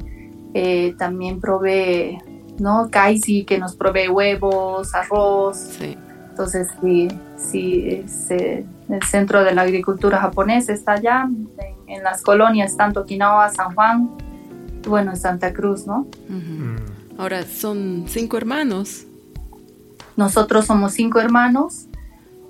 eh, 0.53 0.93
también 0.97 1.39
provee 1.39 2.19
¿no? 2.59 2.89
Kaisi 2.89 3.45
que 3.45 3.57
nos 3.57 3.75
provee 3.75 4.09
huevos, 4.09 4.93
arroz. 4.93 5.57
Sí. 5.57 5.97
Entonces, 6.29 6.67
sí, 6.81 7.07
sí 8.17 8.65
el 8.89 9.03
centro 9.03 9.43
de 9.43 9.53
la 9.53 9.61
agricultura 9.61 10.17
japonesa 10.19 10.73
está 10.73 10.93
allá, 10.93 11.29
en, 11.93 12.03
las 12.03 12.21
colonias, 12.21 12.75
tanto 12.77 13.01
Okinawa, 13.01 13.49
San 13.49 13.73
Juan, 13.73 14.09
bueno, 14.87 15.11
en 15.11 15.17
Santa 15.17 15.53
Cruz, 15.53 15.87
¿no? 15.87 16.07
Mm. 16.27 16.75
Ahora, 17.17 17.43
son 17.43 18.05
cinco 18.07 18.37
hermanos. 18.37 19.05
Nosotros 20.15 20.65
somos 20.65 20.93
cinco 20.93 21.19
hermanos. 21.19 21.87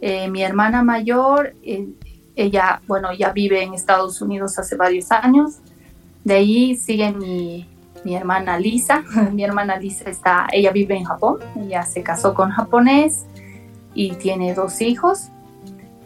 Eh, 0.02 0.28
mi 0.30 0.44
hermana 0.44 0.84
mayor, 0.84 1.56
eh, 1.64 1.88
ella, 2.36 2.82
bueno, 2.88 3.14
ya 3.14 3.32
vive 3.32 3.64
en 3.64 3.74
Estados 3.74 4.22
Unidos 4.22 4.58
hace 4.60 4.76
varios 4.76 5.12
años. 5.12 5.60
De 6.24 6.36
ahí 6.36 6.76
sigue 6.76 7.12
mi, 7.12 7.70
mi 8.04 8.16
hermana 8.16 8.58
Lisa. 8.58 9.04
mi 9.32 9.44
hermana 9.44 9.78
Lisa 9.78 10.10
está, 10.10 10.48
ella 10.52 10.72
vive 10.72 10.96
en 10.96 11.06
Japón, 11.06 11.40
ella 11.56 11.84
se 11.84 12.04
casó 12.04 12.34
con 12.34 12.50
japonés 12.50 13.26
y 13.94 14.14
tiene 14.16 14.54
dos 14.54 14.82
hijos. 14.82 15.30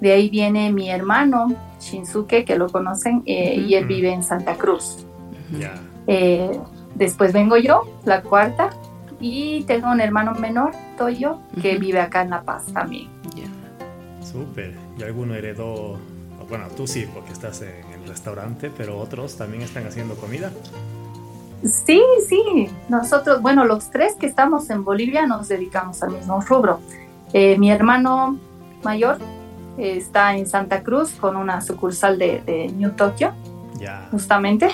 De 0.01 0.11
ahí 0.11 0.29
viene 0.29 0.71
mi 0.71 0.89
hermano 0.89 1.47
Shinsuke, 1.79 2.45
que 2.45 2.55
lo 2.55 2.69
conocen, 2.69 3.23
eh, 3.25 3.55
y 3.55 3.75
él 3.75 3.85
vive 3.85 4.11
en 4.11 4.23
Santa 4.23 4.55
Cruz. 4.55 5.05
Eh, 6.07 6.59
después 6.95 7.33
vengo 7.33 7.57
yo, 7.57 7.83
la 8.05 8.21
cuarta, 8.21 8.69
y 9.19 9.63
tengo 9.63 9.91
un 9.91 10.01
hermano 10.01 10.33
menor, 10.35 10.71
Toyo, 10.97 11.39
que 11.61 11.77
vive 11.77 11.99
acá 11.99 12.21
en 12.21 12.29
La 12.29 12.41
Paz 12.43 12.65
también. 12.73 13.09
Súper. 14.21 14.75
¿Y 14.99 15.03
alguno 15.03 15.35
heredó? 15.35 15.97
Bueno, 16.49 16.65
tú 16.75 16.87
sí, 16.87 17.07
porque 17.13 17.33
estás 17.33 17.61
en 17.61 18.01
el 18.01 18.07
restaurante, 18.07 18.71
pero 18.75 18.97
otros 18.99 19.35
también 19.35 19.63
están 19.63 19.85
haciendo 19.85 20.15
comida. 20.15 20.51
Sí, 21.63 22.01
sí, 22.29 22.69
nosotros, 22.87 23.41
bueno, 23.41 23.65
los 23.65 23.89
tres 23.89 24.15
que 24.15 24.27
estamos 24.27 24.69
en 24.69 24.83
Bolivia 24.83 25.25
nos 25.25 25.47
dedicamos 25.47 26.03
al 26.03 26.11
mismo 26.11 26.39
rubro. 26.41 26.79
Eh, 27.33 27.57
mi 27.57 27.71
hermano 27.71 28.37
mayor 28.83 29.17
está 29.77 30.35
en 30.35 30.47
Santa 30.47 30.83
Cruz 30.83 31.11
con 31.11 31.35
una 31.35 31.61
sucursal 31.61 32.17
de, 32.17 32.71
New 32.75 32.91
Tokyo, 32.91 33.31
justamente. 34.11 34.69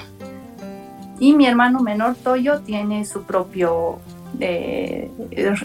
Y 1.19 1.33
mi 1.33 1.45
hermano 1.45 1.79
menor, 1.81 2.15
Toyo, 2.15 2.59
tiene 2.61 3.05
su 3.05 3.23
propio, 3.23 3.99
eh, 4.39 5.09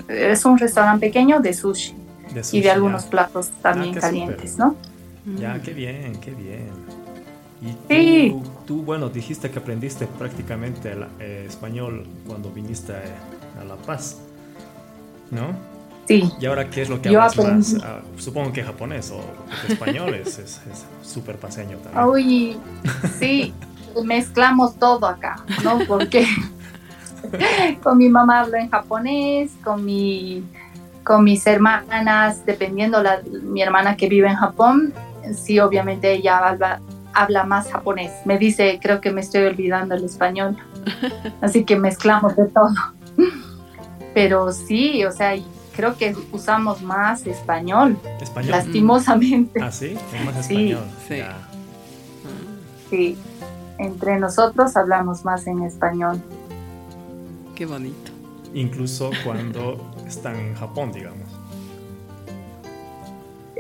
es 0.09 0.45
un 0.45 0.59
restaurante 0.59 1.07
pequeño 1.07 1.40
de 1.40 1.52
sushi, 1.54 1.95
y 2.52 2.61
de 2.61 2.71
algunos 2.71 3.04
platos 3.04 3.50
también 3.62 3.97
ah, 3.97 4.00
calientes, 4.00 4.59
¿no? 4.59 4.76
Ya, 5.37 5.61
qué 5.61 5.73
bien, 5.73 6.16
qué 6.21 6.33
bien. 6.33 6.71
Y 7.61 8.35
tú, 8.66 8.83
bueno, 8.83 9.09
dijiste 9.09 9.50
que 9.50 9.59
aprendiste 9.59 10.07
prácticamente 10.07 10.92
el, 10.92 11.07
eh, 11.18 11.45
español 11.49 12.07
cuando 12.26 12.50
viniste 12.50 12.92
a, 12.92 13.64
La 13.64 13.75
Paz, 13.76 14.18
¿no? 15.30 15.49
Sí. 16.08 16.32
¿Y 16.40 16.46
ahora 16.46 16.70
qué 16.70 16.80
es 16.80 16.88
lo 16.88 17.02
que 17.02 17.10
hablas 17.10 17.36
más? 17.36 17.76
Ah, 17.84 18.00
supongo 18.16 18.50
que 18.50 18.64
japonés 18.64 19.12
o 19.12 19.20
español 19.70 20.14
es 20.14 20.40
súper 21.02 21.36
paseño 21.36 21.76
también. 21.76 22.04
Uy, 22.06 22.56
sí, 23.18 23.52
mezclamos 24.02 24.76
todo 24.76 25.06
acá, 25.06 25.36
¿no? 25.62 25.78
Porque 25.86 26.26
con 27.82 27.98
mi 27.98 28.08
mamá 28.08 28.40
hablo 28.40 28.56
en 28.56 28.70
japonés, 28.70 29.50
con 29.62 29.84
mi 29.84 30.42
con 31.04 31.24
mis 31.24 31.46
hermanas, 31.46 32.44
dependiendo 32.46 33.02
la, 33.02 33.20
mi 33.42 33.60
hermana 33.62 33.96
que 33.96 34.08
vive 34.08 34.28
en 34.28 34.36
Japón, 34.36 34.94
sí, 35.34 35.58
obviamente 35.58 36.12
ella 36.12 36.38
habla, 36.38 36.80
habla 37.14 37.44
más 37.44 37.70
japonés. 37.70 38.12
Me 38.24 38.38
dice, 38.38 38.78
creo 38.82 39.00
que 39.00 39.10
me 39.10 39.22
estoy 39.22 39.44
olvidando 39.44 39.94
el 39.94 40.04
español. 40.04 40.56
Así 41.40 41.64
que 41.64 41.76
mezclamos 41.76 42.36
de 42.36 42.46
todo. 42.48 42.74
Pero 44.12 44.52
sí, 44.52 45.02
o 45.04 45.12
sea, 45.12 45.34
creo 45.78 45.97
que 45.97 46.12
usamos 46.32 46.82
más 46.82 47.25
español. 47.25 47.97
¿Español? 48.20 48.50
Lastimosamente. 48.50 49.62
¿Ah, 49.62 49.70
sí? 49.70 49.97
más 50.25 50.37
español. 50.38 50.85
Sí. 51.06 51.20
Sí. 52.90 53.18
Entre 53.78 54.18
nosotros 54.18 54.76
hablamos 54.76 55.25
más 55.25 55.47
en 55.47 55.62
español. 55.62 56.20
Qué 57.54 57.64
bonito. 57.64 58.11
Incluso 58.54 59.11
cuando 59.25 59.92
están 60.08 60.35
en 60.35 60.56
Japón, 60.56 60.90
digamos. 60.90 61.27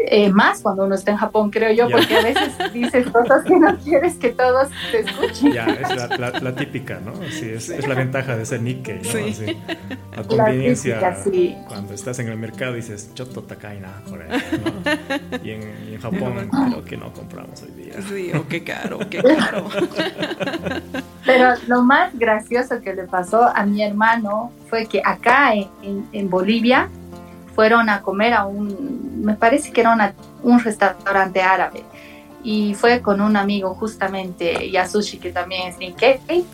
Eh, 0.00 0.30
más 0.30 0.62
cuando 0.62 0.84
uno 0.84 0.94
está 0.94 1.10
en 1.10 1.16
Japón, 1.16 1.50
creo 1.50 1.72
yo, 1.72 1.90
porque 1.90 2.16
a 2.16 2.22
veces 2.22 2.52
dices 2.72 3.10
cosas 3.10 3.44
que 3.44 3.58
no 3.58 3.76
quieres 3.78 4.14
que 4.14 4.30
todos 4.30 4.68
te 4.92 5.00
escuchen. 5.00 5.52
Ya, 5.52 5.66
es 5.66 6.42
la, 6.42 6.54
típica, 6.54 7.00
¿no? 7.00 7.14
Sí, 7.30 7.50
es, 7.50 7.86
la 7.86 7.94
ventaja 7.94 8.36
de 8.36 8.46
ser 8.46 8.62
Nikkei, 8.62 9.02
¿no? 9.02 9.10
Sí. 9.10 9.56
La 10.16 10.22
conveniencia, 10.22 11.16
cuando 11.66 11.94
estás 11.94 12.18
en 12.20 12.28
el 12.28 12.38
mercado 12.38 12.74
dices, 12.74 13.12
choto 13.14 13.42
takaina, 13.42 14.02
por 14.08 14.22
ahí, 14.22 14.40
¿no? 14.64 15.44
Y 15.44 15.50
en, 15.50 16.00
Japón 16.00 16.48
creo 16.48 16.84
que 16.84 16.96
no 16.96 17.12
compramos 17.12 17.60
hoy 17.62 17.82
día. 17.82 17.94
Sí, 18.08 18.30
o 18.32 18.46
qué 18.46 18.62
caro, 18.62 19.00
qué 19.10 19.20
caro. 19.20 19.68
Pero 21.26 21.54
lo 21.66 21.82
más 21.82 22.16
gracioso 22.16 22.80
que 22.80 22.94
le 22.94 23.02
pasó 23.02 23.44
a 23.44 23.66
mi 23.66 23.82
hermano 23.82 24.52
fue 24.70 24.86
que 24.86 25.02
acá 25.04 25.54
en, 25.54 26.06
en 26.12 26.30
Bolivia, 26.30 26.88
fueron 27.58 27.88
a 27.88 28.02
comer 28.02 28.34
a 28.34 28.46
un, 28.46 29.07
me 29.18 29.34
parece 29.34 29.72
que 29.72 29.80
era 29.80 30.14
un 30.42 30.60
restaurante 30.60 31.42
árabe. 31.42 31.84
Y 32.42 32.74
fue 32.74 33.02
con 33.02 33.20
un 33.20 33.36
amigo 33.36 33.74
justamente, 33.74 34.70
Yasushi, 34.70 35.18
que 35.18 35.32
también 35.32 35.68
es 35.68 35.78
Nikkei. 35.78 36.44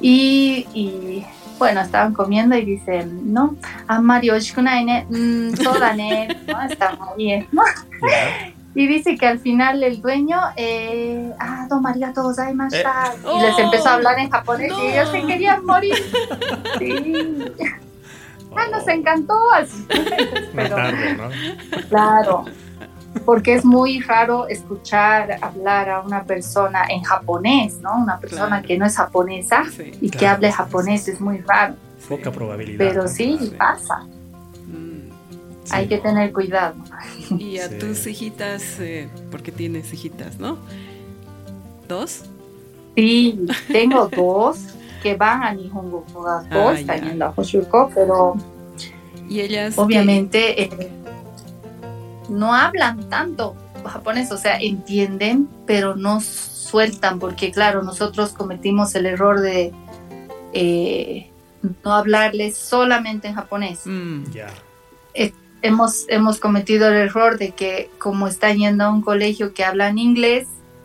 Y, 0.00 0.66
y 0.74 1.24
bueno, 1.58 1.80
estaban 1.80 2.12
comiendo 2.12 2.56
y 2.56 2.64
dicen, 2.64 3.32
no, 3.32 3.56
a 3.86 4.00
Mario 4.00 4.38
Shkunaine, 4.38 5.06
mmm, 5.08 5.54
toda 5.54 5.94
¿no? 5.94 6.62
Está 6.68 6.98
bien, 7.16 7.46
¿no? 7.52 7.62
Y 8.76 8.86
dice 8.86 9.16
que 9.16 9.26
al 9.26 9.38
final 9.38 9.82
el 9.82 10.02
dueño, 10.02 10.38
eh, 10.54 11.32
ah, 11.40 11.66
don 11.66 11.80
María 11.80 12.12
Tozaimashita, 12.12 13.14
eh. 13.14 13.28
y 13.34 13.40
les 13.40 13.58
empezó 13.58 13.88
a 13.88 13.94
hablar 13.94 14.18
en 14.18 14.28
japonés 14.28 14.70
y 14.78 14.88
ellos 14.88 15.08
se 15.10 15.22
querían 15.22 15.64
morir. 15.64 15.94
Sí. 16.78 17.14
Ah, 18.56 18.68
nos 18.70 18.86
encantó 18.88 19.34
así. 19.52 19.86
Pero, 20.54 20.76
¿no? 20.76 21.30
Claro, 21.88 22.44
porque 23.24 23.54
es 23.54 23.64
muy 23.64 24.00
raro 24.00 24.48
escuchar 24.48 25.38
hablar 25.40 25.88
a 25.88 26.00
una 26.00 26.24
persona 26.24 26.84
en 26.88 27.02
japonés, 27.02 27.80
¿no? 27.80 27.96
Una 27.96 28.18
persona 28.18 28.62
que 28.62 28.78
no 28.78 28.86
es 28.86 28.96
japonesa 28.96 29.64
y 30.00 30.10
que 30.10 30.26
hable 30.26 30.52
japonés 30.52 31.08
es 31.08 31.20
muy 31.20 31.38
raro. 31.38 31.76
Poca 32.08 32.30
probabilidad. 32.30 32.78
Pero 32.78 33.08
sí, 33.08 33.54
pasa. 33.56 34.06
Hay 35.70 35.88
que 35.88 35.98
tener 35.98 36.32
cuidado. 36.32 36.76
Y 37.30 37.58
a 37.58 37.78
tus 37.78 38.06
hijitas, 38.06 38.78
eh, 38.78 39.08
porque 39.30 39.50
tienes 39.50 39.92
hijitas, 39.92 40.38
¿no? 40.38 40.58
¿Dos? 41.88 42.24
Sí, 42.94 43.46
tengo 43.68 44.08
dos 44.08 44.58
que 45.06 45.14
van 45.14 45.44
a 45.44 45.52
Nihongo 45.52 46.04
Kogako, 46.12 46.68
ah, 46.70 46.74
están 46.74 47.00
yendo 47.00 47.26
a 47.26 47.32
Hoshurko, 47.36 47.92
pero 47.94 48.34
¿Y 49.28 49.38
ellas 49.38 49.78
obviamente 49.78 50.64
eh, 50.64 50.90
no 52.28 52.52
hablan 52.52 53.08
tanto 53.08 53.54
japonés, 53.84 54.32
o 54.32 54.36
sea, 54.36 54.58
entienden, 54.58 55.48
pero 55.64 55.94
no 55.94 56.20
sueltan, 56.20 57.20
porque 57.20 57.52
claro, 57.52 57.84
nosotros 57.84 58.32
cometimos 58.32 58.96
el 58.96 59.06
error 59.06 59.38
de 59.38 59.72
eh, 60.52 61.30
no 61.84 61.94
hablarles 61.94 62.56
solamente 62.56 63.28
en 63.28 63.34
japonés. 63.34 63.82
Mm. 63.84 64.24
hemos, 65.62 66.04
hemos 66.08 66.40
cometido 66.40 66.88
el 66.88 66.94
error 66.94 67.38
de 67.38 67.52
que 67.52 67.90
como 67.98 68.26
están 68.26 68.56
yendo 68.56 68.82
a 68.82 68.90
un 68.90 69.02
colegio 69.02 69.54
que 69.54 69.64
habla 69.64 69.88
en 69.88 69.98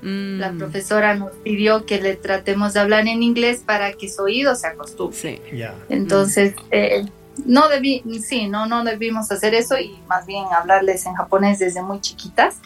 inglés, 0.01 0.39
la 0.39 0.51
mm. 0.51 0.58
profesora 0.58 1.15
nos 1.15 1.31
pidió 1.38 1.86
que 1.86 2.01
le 2.01 2.15
tratemos 2.15 2.74
de 2.74 2.79
hablar 2.79 3.08
en 3.08 3.24
inglés 3.24 3.63
para 3.65 3.93
que 3.93 4.10
su 4.10 4.24
oído 4.24 4.55
se 4.55 4.67
acostumbre. 4.67 5.41
Entonces, 5.89 6.55
eh, 6.72 7.05
no 7.46 7.70
debí, 7.70 8.03
sí, 8.22 8.48
no, 8.48 8.65
no 8.65 8.84
debimos 8.84 9.31
hacer 9.31 9.53
eso 9.53 9.77
y 9.77 10.00
más 10.08 10.25
bien 10.25 10.46
hablarles 10.51 11.05
en 11.05 11.13
japonés 11.13 11.60
desde 11.60 11.81
muy 11.81 12.01
chiquitas. 12.01 12.58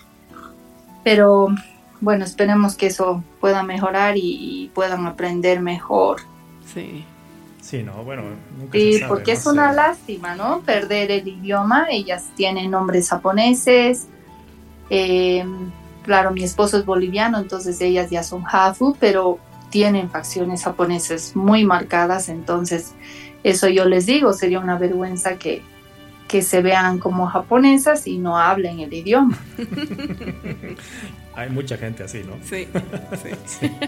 Pero 1.03 1.49
bueno, 2.01 2.25
esperemos 2.25 2.75
que 2.75 2.87
eso 2.87 3.23
pueda 3.39 3.63
mejorar 3.63 4.15
y, 4.17 4.71
puedan 4.73 5.05
aprender 5.05 5.61
mejor. 5.61 6.21
Sí. 6.73 7.05
Sí, 7.61 7.81
no, 7.81 8.03
bueno, 8.03 8.21
nunca 8.59 8.77
sí, 8.77 9.01
porque 9.07 9.31
es 9.31 9.45
una 9.47 9.73
lástima, 9.73 10.35
¿no? 10.35 10.61
Perder 10.61 11.09
el 11.09 11.27
idioma. 11.27 11.87
Ellas 11.89 12.25
tienen 12.35 12.69
nombres 12.69 13.09
japoneses. 13.09 14.05
Eh, 14.91 15.43
claro, 16.05 16.31
mi 16.31 16.43
esposo 16.43 16.77
es 16.77 16.85
boliviano, 16.85 17.39
entonces 17.39 17.81
ellas 17.81 18.09
ya 18.09 18.23
son 18.23 18.43
Hafu, 18.49 18.95
pero 18.99 19.39
tienen 19.69 20.09
facciones 20.09 20.63
japonesas 20.63 21.35
muy 21.35 21.65
marcadas, 21.65 22.29
entonces 22.29 22.93
eso 23.43 23.67
yo 23.67 23.85
les 23.85 24.05
digo, 24.05 24.31
sería 24.33 24.59
una 24.59 24.77
vergüenza 24.77 25.37
que, 25.37 25.61
que 26.27 26.41
se 26.41 26.61
vean 26.61 26.99
como 26.99 27.27
japonesas 27.27 28.07
y 28.07 28.17
no 28.17 28.37
hablen 28.37 28.79
el 28.79 28.93
idioma. 28.93 29.37
Hay 31.35 31.49
mucha 31.49 31.75
gente 31.77 32.03
así, 32.03 32.21
¿no? 32.23 32.35
Sí, 32.43 32.67
sí. 33.45 33.71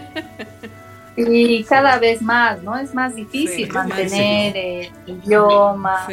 Y 1.20 1.64
cada 1.64 1.98
vez 1.98 2.22
más, 2.22 2.62
¿no? 2.62 2.76
Es 2.78 2.94
más 2.94 3.16
difícil 3.16 3.72
mantener 3.72 4.56
el 4.56 4.90
idioma, 5.06 6.06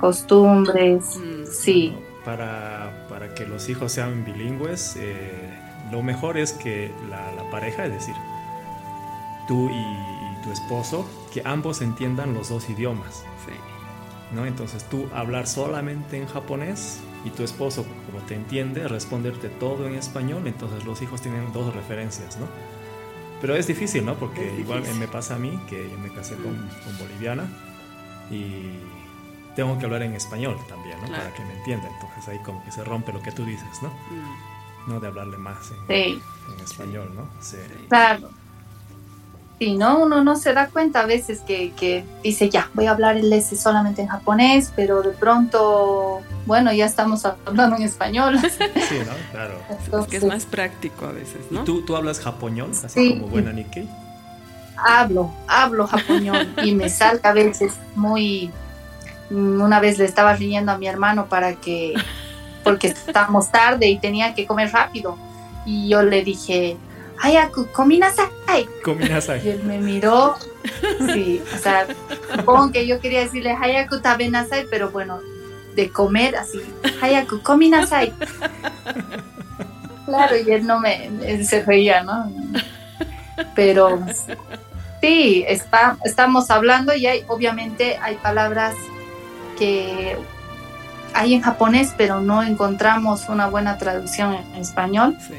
costumbres, 0.00 1.18
mm. 1.18 1.44
sí. 1.44 1.94
Para, 2.24 2.79
para 3.20 3.34
que 3.34 3.44
los 3.44 3.68
hijos 3.68 3.92
sean 3.92 4.24
bilingües, 4.24 4.96
eh, 4.96 5.50
lo 5.92 6.02
mejor 6.02 6.38
es 6.38 6.54
que 6.54 6.90
la, 7.10 7.50
pareja, 7.50 7.84
es 7.84 7.92
decir, 7.92 8.14
tú 9.46 9.68
y, 9.68 10.42
tu 10.42 10.50
esposo, 10.50 11.06
que 11.30 11.42
ambos 11.44 11.82
entiendan 11.82 12.32
los 12.32 12.48
dos 12.48 12.70
idiomas. 12.70 13.24
¿no? 14.34 14.46
Entonces 14.46 14.84
tú 14.84 15.06
hablar 15.12 15.46
solamente 15.46 16.16
en 16.16 16.26
japonés 16.28 17.00
y 17.26 17.30
tu 17.30 17.42
esposo, 17.42 17.84
como 18.06 18.24
te 18.24 18.36
entiende, 18.36 18.88
responderte 18.88 19.50
todo 19.50 19.86
en 19.86 19.96
español, 19.96 20.46
entonces 20.46 20.86
los 20.86 21.02
hijos 21.02 21.20
tienen 21.20 21.52
dos 21.52 21.74
referencias, 21.74 22.38
¿no? 22.38 22.46
Pero 23.42 23.54
es 23.54 23.66
difícil, 23.66 24.06
¿no? 24.06 24.14
Porque 24.14 24.50
igual 24.58 24.82
me 24.98 25.08
pasa 25.08 25.34
a 25.34 25.38
mí, 25.38 25.60
que 25.68 25.90
yo 25.90 25.98
me 25.98 26.08
casé 26.10 26.36
con, 26.36 26.56
con, 26.56 26.98
boliviana 26.98 27.44
y 28.30 28.78
tengo 29.56 29.78
que 29.78 29.84
hablar 29.84 30.02
en 30.02 30.14
español 30.14 30.56
también, 30.68 31.00
¿no? 31.00 31.08
Para 31.08 31.32
que 31.32 31.44
me 31.44 31.54
entienda. 31.54 31.88
Entonces 31.88 32.28
ahí 32.28 32.38
como 32.38 32.62
que 32.64 32.72
se 32.72 32.84
rompe 32.84 33.12
lo 33.12 33.22
que 33.22 33.32
tú 33.32 33.44
dices, 33.44 33.82
¿no? 33.82 33.88
Mm. 33.88 34.90
No 34.90 35.00
de 35.00 35.08
hablarle 35.08 35.36
más 35.36 35.70
en, 35.88 35.96
en 35.98 36.60
español, 36.64 37.12
¿no? 37.14 37.28
Sí. 37.40 37.58
Claro. 37.88 38.30
Sí, 39.60 39.76
¿no? 39.76 39.98
Uno 39.98 40.24
no 40.24 40.36
se 40.36 40.54
da 40.54 40.68
cuenta 40.68 41.00
a 41.00 41.06
veces 41.06 41.40
que, 41.40 42.02
dice, 42.22 42.48
ya, 42.48 42.70
voy 42.72 42.86
a 42.86 42.92
hablar 42.92 43.18
el 43.18 43.30
S 43.30 43.54
solamente 43.58 44.00
en 44.00 44.08
japonés, 44.08 44.72
pero 44.74 45.02
de 45.02 45.10
pronto, 45.10 46.22
bueno, 46.46 46.72
ya 46.72 46.86
estamos 46.86 47.26
hablando 47.26 47.76
en 47.76 47.82
español. 47.82 48.38
Sí, 48.48 48.98
¿no? 49.06 49.12
Claro. 49.32 49.58
es 50.00 50.06
que 50.08 50.16
es 50.16 50.24
más 50.24 50.46
práctico 50.46 51.04
a 51.04 51.12
veces, 51.12 51.42
¿no? 51.50 51.60
¿Y 51.60 51.64
tú, 51.64 51.82
tú 51.82 51.94
hablas 51.94 52.20
japonol, 52.20 52.70
así 52.70 53.18
como 53.18 53.26
buena 53.28 53.52
Nikkei? 53.52 53.86
Hablo, 54.78 55.30
hablo 55.46 55.86
japonol 55.86 56.54
y 56.64 56.74
me 56.74 56.88
salta 56.88 57.28
a 57.28 57.32
veces 57.34 57.74
muy... 57.94 58.50
Una 59.30 59.80
vez 59.80 59.98
le 59.98 60.04
estaba 60.04 60.34
riendo 60.34 60.72
a 60.72 60.78
mi 60.78 60.86
hermano 60.88 61.26
para 61.26 61.54
que... 61.54 61.94
porque 62.64 62.88
estábamos 62.88 63.50
tarde 63.50 63.88
y 63.88 63.98
tenía 63.98 64.34
que 64.34 64.46
comer 64.46 64.70
rápido. 64.70 65.16
Y 65.64 65.88
yo 65.88 66.02
le 66.02 66.22
dije, 66.22 66.76
Hayaku, 67.20 67.66
kominasai. 67.72 68.66
Kominasai. 68.82 69.46
Y 69.46 69.50
él 69.50 69.62
me 69.64 69.78
miró. 69.78 70.36
Sí, 71.12 71.42
o 71.54 71.58
sea, 71.58 71.86
supongo 72.36 72.72
que 72.72 72.86
yo 72.86 73.00
quería 73.00 73.20
decirle 73.20 73.52
Hayaku 73.52 74.00
tabenasai, 74.00 74.66
pero 74.70 74.90
bueno, 74.90 75.20
de 75.74 75.90
comer 75.90 76.36
así. 76.36 76.60
Hayaku, 77.00 77.42
kominasai. 77.42 78.12
Claro, 80.06 80.36
y 80.36 80.50
él 80.50 80.66
no 80.66 80.80
me, 80.80 81.06
él 81.22 81.46
se 81.46 81.62
reía, 81.62 82.02
¿no? 82.02 82.32
Pero 83.54 84.00
sí, 85.00 85.44
está, 85.46 85.96
estamos 86.04 86.50
hablando 86.50 86.94
y 86.94 87.06
hay, 87.06 87.24
obviamente 87.28 87.98
hay 88.02 88.16
palabras 88.16 88.74
que 89.60 90.16
hay 91.12 91.34
en 91.34 91.42
japonés, 91.42 91.92
pero 91.96 92.20
no 92.20 92.42
encontramos 92.42 93.28
una 93.28 93.46
buena 93.46 93.76
traducción 93.76 94.32
en 94.34 94.54
español. 94.54 95.18
Sí. 95.20 95.34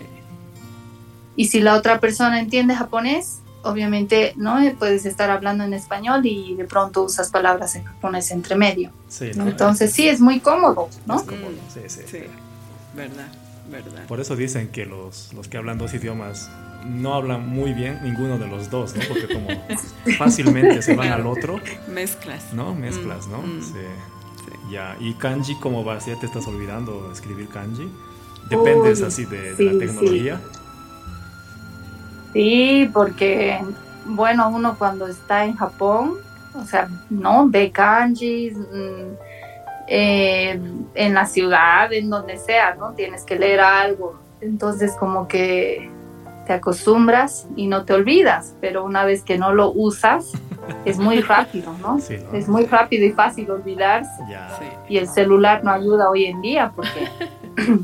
Y 1.36 1.48
si 1.48 1.60
la 1.60 1.76
otra 1.76 2.00
persona 2.00 2.40
entiende 2.40 2.76
japonés, 2.76 3.40
obviamente 3.64 4.34
no 4.36 4.60
puedes 4.78 5.06
estar 5.06 5.32
hablando 5.32 5.64
en 5.64 5.74
español 5.74 6.22
y 6.24 6.54
de 6.56 6.66
pronto 6.66 7.04
usas 7.04 7.32
palabras 7.32 7.76
en 7.76 7.84
japonés 7.84 8.30
entre 8.30 8.56
medio. 8.56 8.92
Entonces 9.20 9.92
sí, 9.92 10.08
es 10.08 10.22
muy 10.22 10.40
cómodo, 10.40 10.90
¿no? 11.08 11.16
Es 11.16 11.24
cómodo, 11.24 11.52
sí, 11.74 11.82
sí. 11.88 12.02
sí. 12.06 12.20
Verdad, 12.94 13.28
verdad. 13.72 14.06
Por 14.08 14.20
eso 14.20 14.36
dicen 14.36 14.68
que 14.68 14.86
los, 14.86 15.34
los 15.34 15.48
que 15.48 15.58
hablan 15.58 15.80
dos 15.80 15.94
idiomas 15.96 16.50
no 16.86 17.14
hablan 17.14 17.48
muy 17.48 17.74
bien 17.74 18.00
ninguno 18.04 18.38
de 18.38 18.48
los 18.48 18.70
dos, 18.70 18.96
¿no? 18.96 19.02
Porque 19.08 19.34
como 19.34 19.48
fácilmente 20.18 20.82
se 20.82 20.96
van 20.96 21.10
al 21.10 21.26
otro. 21.26 21.60
Mezclas. 21.88 22.54
¿No? 22.54 22.74
Mezclas, 22.74 23.28
¿no? 23.28 23.40
Mm, 23.40 23.58
mm. 23.58 23.62
Sí. 23.62 23.80
Ya, 24.72 24.96
y 25.00 25.14
kanji, 25.14 25.56
¿cómo 25.56 25.84
vas? 25.84 26.06
¿Ya 26.06 26.16
te 26.16 26.26
estás 26.26 26.48
olvidando 26.48 27.12
escribir 27.12 27.48
kanji? 27.50 27.92
Dependes 28.50 29.02
así 29.02 29.26
de, 29.26 29.54
de 29.56 29.64
la 29.64 29.80
tecnología. 29.80 30.42
Sí, 32.34 32.90
porque, 32.94 33.60
bueno, 34.06 34.50
uno 34.50 34.76
cuando 34.78 35.08
está 35.08 35.46
en 35.46 35.56
Japón, 35.56 36.16
o 36.56 36.66
sea, 36.66 36.90
no 37.10 37.48
ve 37.50 37.72
kanjis 37.72 38.58
mm, 38.58 39.14
eh, 39.88 40.62
en 40.96 41.14
la 41.14 41.26
ciudad, 41.26 41.92
en 41.92 42.10
donde 42.10 42.38
sea, 42.38 42.76
¿no? 42.76 42.92
Tienes 42.94 43.24
que 43.24 43.38
leer 43.38 43.60
algo. 43.60 44.20
Entonces, 44.40 44.94
como 45.00 45.28
que 45.28 45.90
te 46.52 46.58
acostumbras 46.58 47.48
y 47.56 47.68
no 47.68 47.86
te 47.86 47.94
olvidas, 47.94 48.56
pero 48.60 48.84
una 48.84 49.06
vez 49.06 49.24
que 49.24 49.38
no 49.38 49.54
lo 49.54 49.72
usas, 49.72 50.34
es 50.84 50.98
muy 50.98 51.22
rápido, 51.36 51.74
¿no? 51.82 51.98
Es 52.34 52.50
muy 52.50 52.66
rápido 52.66 53.06
y 53.06 53.12
fácil 53.12 53.50
olvidarse. 53.50 54.22
Y 54.90 54.98
el 54.98 55.08
celular 55.08 55.64
no 55.64 55.72
ayuda 55.72 56.10
hoy 56.10 56.26
en 56.26 56.42
día 56.42 56.74
porque 56.76 57.08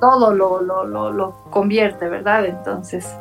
todo 0.00 0.32
lo, 0.32 0.62
lo, 0.62 0.84
lo, 0.84 1.10
lo 1.10 1.34
convierte, 1.50 2.08
¿verdad? 2.08 2.46
Entonces 2.46 3.12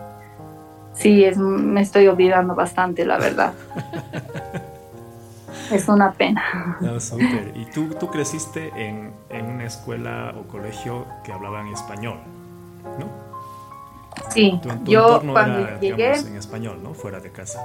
sí, 0.93 1.25
es, 1.25 1.35
me 1.39 1.81
estoy 1.81 2.07
olvidando 2.07 2.53
bastante, 2.53 3.07
la 3.07 3.17
verdad. 3.17 3.53
es 5.71 5.87
una 5.87 6.11
pena. 6.11 6.77
No. 6.79 6.97
¿Y 7.55 7.65
tú, 7.73 7.89
tú 7.99 8.11
creciste 8.11 8.71
en, 8.75 9.13
en, 9.31 9.45
una 9.47 9.65
escuela 9.65 10.35
o 10.39 10.47
colegio 10.47 11.07
que 11.23 11.33
hablaban 11.33 11.69
español, 11.69 12.19
no? 12.99 13.28
Sí, 14.29 14.59
yo 14.83 15.21
cuando 15.21 15.79
llegué... 15.79 16.15
en 16.17 16.35
español, 16.35 16.79
¿no? 16.83 16.93
Fuera 16.93 17.19
de 17.19 17.31
casa. 17.31 17.63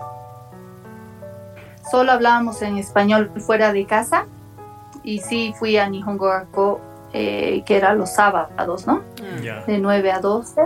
solo 1.90 2.12
hablábamos 2.12 2.62
en 2.62 2.78
español 2.78 3.30
fuera 3.38 3.72
de 3.72 3.84
casa 3.84 4.26
y 5.02 5.18
sí 5.18 5.54
fui 5.58 5.76
a 5.76 5.88
Nihongo 5.88 6.26
Gakko, 6.26 6.80
eh, 7.12 7.62
que 7.66 7.76
era 7.76 7.94
los 7.94 8.10
sábados, 8.14 8.86
¿no? 8.86 9.02
Ya. 9.42 9.62
De 9.66 9.78
9 9.78 10.12
a 10.12 10.20
12. 10.20 10.62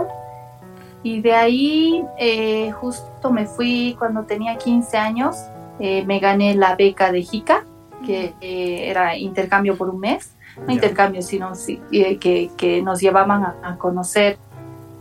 Y 1.03 1.21
de 1.21 1.33
ahí 1.33 2.05
eh, 2.17 2.71
justo 2.71 3.31
me 3.31 3.45
fui 3.45 3.95
cuando 3.99 4.23
tenía 4.23 4.57
15 4.57 4.97
años, 4.97 5.35
eh, 5.79 6.03
me 6.05 6.19
gané 6.19 6.55
la 6.55 6.75
beca 6.75 7.11
de 7.11 7.21
JICA, 7.23 7.65
que 8.05 8.33
eh, 8.41 8.89
era 8.89 9.15
intercambio 9.17 9.75
por 9.77 9.89
un 9.89 9.99
mes, 9.99 10.33
no 10.65 10.73
intercambio, 10.73 11.21
sino 11.21 11.55
sí, 11.55 11.81
eh, 11.91 12.17
que, 12.17 12.49
que 12.57 12.81
nos 12.81 12.99
llevaban 12.99 13.43
a, 13.43 13.55
a 13.63 13.77
conocer 13.77 14.37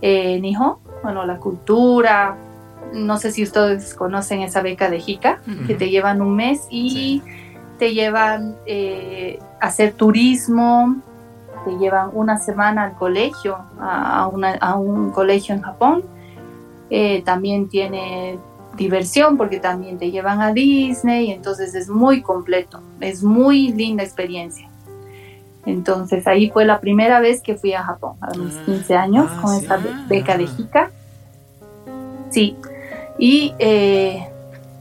eh, 0.02 0.38
Nihon, 0.40 0.76
bueno, 1.02 1.24
la 1.26 1.36
cultura. 1.38 2.36
No 2.92 3.18
sé 3.18 3.32
si 3.32 3.42
ustedes 3.42 3.94
conocen 3.94 4.40
esa 4.40 4.62
beca 4.62 4.88
de 4.90 5.00
JICA, 5.00 5.40
que 5.66 5.74
te 5.74 5.90
llevan 5.90 6.22
un 6.22 6.34
mes 6.36 6.66
y 6.70 7.22
te 7.78 7.92
llevan 7.92 8.56
eh, 8.66 9.38
a 9.60 9.66
hacer 9.66 9.92
turismo, 9.92 10.96
te 11.64 11.76
llevan 11.78 12.10
una 12.14 12.38
semana 12.38 12.84
al 12.84 12.92
colegio, 12.94 13.58
a, 13.78 14.22
a 14.22 14.26
una- 14.28 14.54
a 14.54 14.76
un 14.76 15.10
colegio 15.10 15.54
en 15.54 15.60
Japón. 15.62 16.02
Eh, 16.90 17.22
también 17.24 17.68
tiene 17.68 18.38
diversión 18.76 19.36
porque 19.36 19.58
también 19.60 19.98
te 19.98 20.10
llevan 20.10 20.40
a 20.40 20.52
Disney, 20.52 21.30
entonces 21.32 21.74
es 21.74 21.88
muy 21.90 22.22
completo, 22.22 22.80
es 23.00 23.22
muy 23.22 23.72
linda 23.72 24.02
experiencia. 24.02 24.67
Entonces 25.66 26.26
ahí 26.26 26.50
fue 26.50 26.64
la 26.64 26.80
primera 26.80 27.20
vez 27.20 27.42
que 27.42 27.54
fui 27.56 27.74
a 27.74 27.82
Japón, 27.82 28.16
a 28.20 28.28
mis 28.36 28.54
Ah, 28.56 28.62
15 28.66 28.94
años, 28.96 29.26
ah, 29.30 29.38
con 29.42 29.54
sí. 29.56 29.62
esta 29.62 29.76
be- 29.76 29.90
beca 30.08 30.36
de 30.38 30.44
Ah. 30.44 30.54
JICA. 30.56 30.90
Sí, 32.30 32.56
y, 33.18 33.54
eh, 33.58 34.28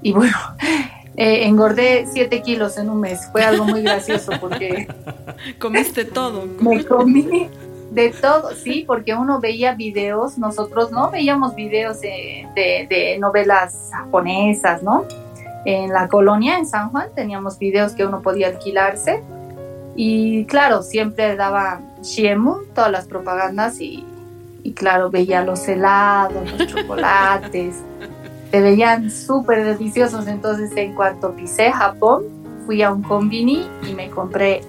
y 0.02 0.12
bueno, 0.14 0.36
eh, 1.18 1.46
engordé 1.48 2.06
7 2.12 2.42
kilos 2.42 2.78
en 2.78 2.90
un 2.90 3.00
mes. 3.02 3.28
Fue 3.32 3.44
algo 3.44 3.66
muy 3.66 3.82
gracioso 3.82 4.32
porque 4.40 4.88
Comiste 5.60 6.06
todo. 6.06 6.46
me 6.62 6.84
comí 6.86 7.50
de 7.92 8.10
todo, 8.12 8.52
sí, 8.54 8.84
porque 8.86 9.14
uno 9.16 9.40
veía 9.40 9.74
videos, 9.74 10.38
nosotros 10.38 10.92
no 10.92 11.10
veíamos 11.10 11.56
videos 11.56 12.00
de, 12.02 12.48
de- 12.56 12.86
de 12.90 13.18
novelas 13.18 13.90
japonesas, 13.92 14.84
¿no? 14.84 15.06
En 15.66 15.92
la 15.92 16.08
colonia, 16.08 16.58
en 16.58 16.66
San 16.66 16.90
Juan, 16.92 17.08
teníamos 17.16 17.58
videos 17.60 17.94
que 17.94 18.06
uno 18.06 18.22
podía 18.22 18.48
alquilarse. 18.48 19.22
Y 20.00 20.46
claro, 20.46 20.84
siempre 20.84 21.36
daba 21.36 21.82
Shiemu, 22.04 22.66
todas 22.76 22.92
las 22.92 23.08
propagandas, 23.08 23.82
y, 23.82 24.06
y 24.64 24.72
claro, 24.74 25.10
veía 25.10 25.44
los 25.44 25.68
helados, 25.68 26.50
los 26.52 26.68
chocolates, 26.74 27.78
se 28.52 28.62
veían 28.62 29.10
súper 29.10 29.66
deliciosos. 29.66 30.28
Entonces, 30.28 30.72
en 30.78 30.94
cuanto 30.94 31.36
pisé 31.36 31.72
Japón, 31.72 32.26
fui 32.68 32.84
a 32.84 32.92
un 32.92 33.02
combini 33.02 33.68
y 33.90 33.94
me 33.94 34.10
compré 34.12 34.62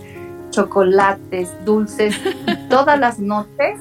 chocolates, 0.49 1.53
dulces, 1.65 2.19
y 2.47 2.57
todas 2.71 2.99
las 2.99 3.19
noches, 3.19 3.81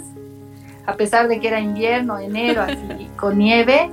a 0.86 0.96
pesar 0.96 1.30
de 1.30 1.40
que 1.40 1.48
era 1.48 1.62
invierno, 1.62 2.20
enero, 2.20 2.64
así 2.64 3.10
con 3.16 3.38
nieve, 3.38 3.90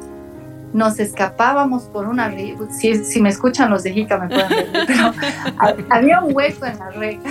nos 0.75 0.99
escapábamos 0.99 1.85
por 1.85 2.07
una 2.09 2.31
si, 2.71 3.03
si 3.05 3.23
me 3.23 3.29
escuchan 3.31 3.71
los 3.71 3.83
de 3.85 3.93
Jica 3.93 4.19
me 4.19 4.29
pueden 4.29 4.49
ver, 4.49 4.85
pero 4.87 5.13
ha- 5.59 5.97
había 5.97 6.21
un 6.21 6.35
hueco 6.37 6.67
en 6.67 6.79
la 6.79 6.91
reja 6.91 7.31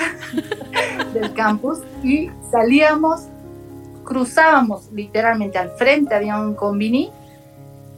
del 1.13 1.31
campus 1.33 1.79
y 2.03 2.31
salíamos, 2.49 3.23
cruzábamos 4.05 4.89
literalmente 4.91 5.57
al 5.57 5.69
frente, 5.71 6.15
había 6.15 6.39
un 6.39 6.55
combini 6.55 7.11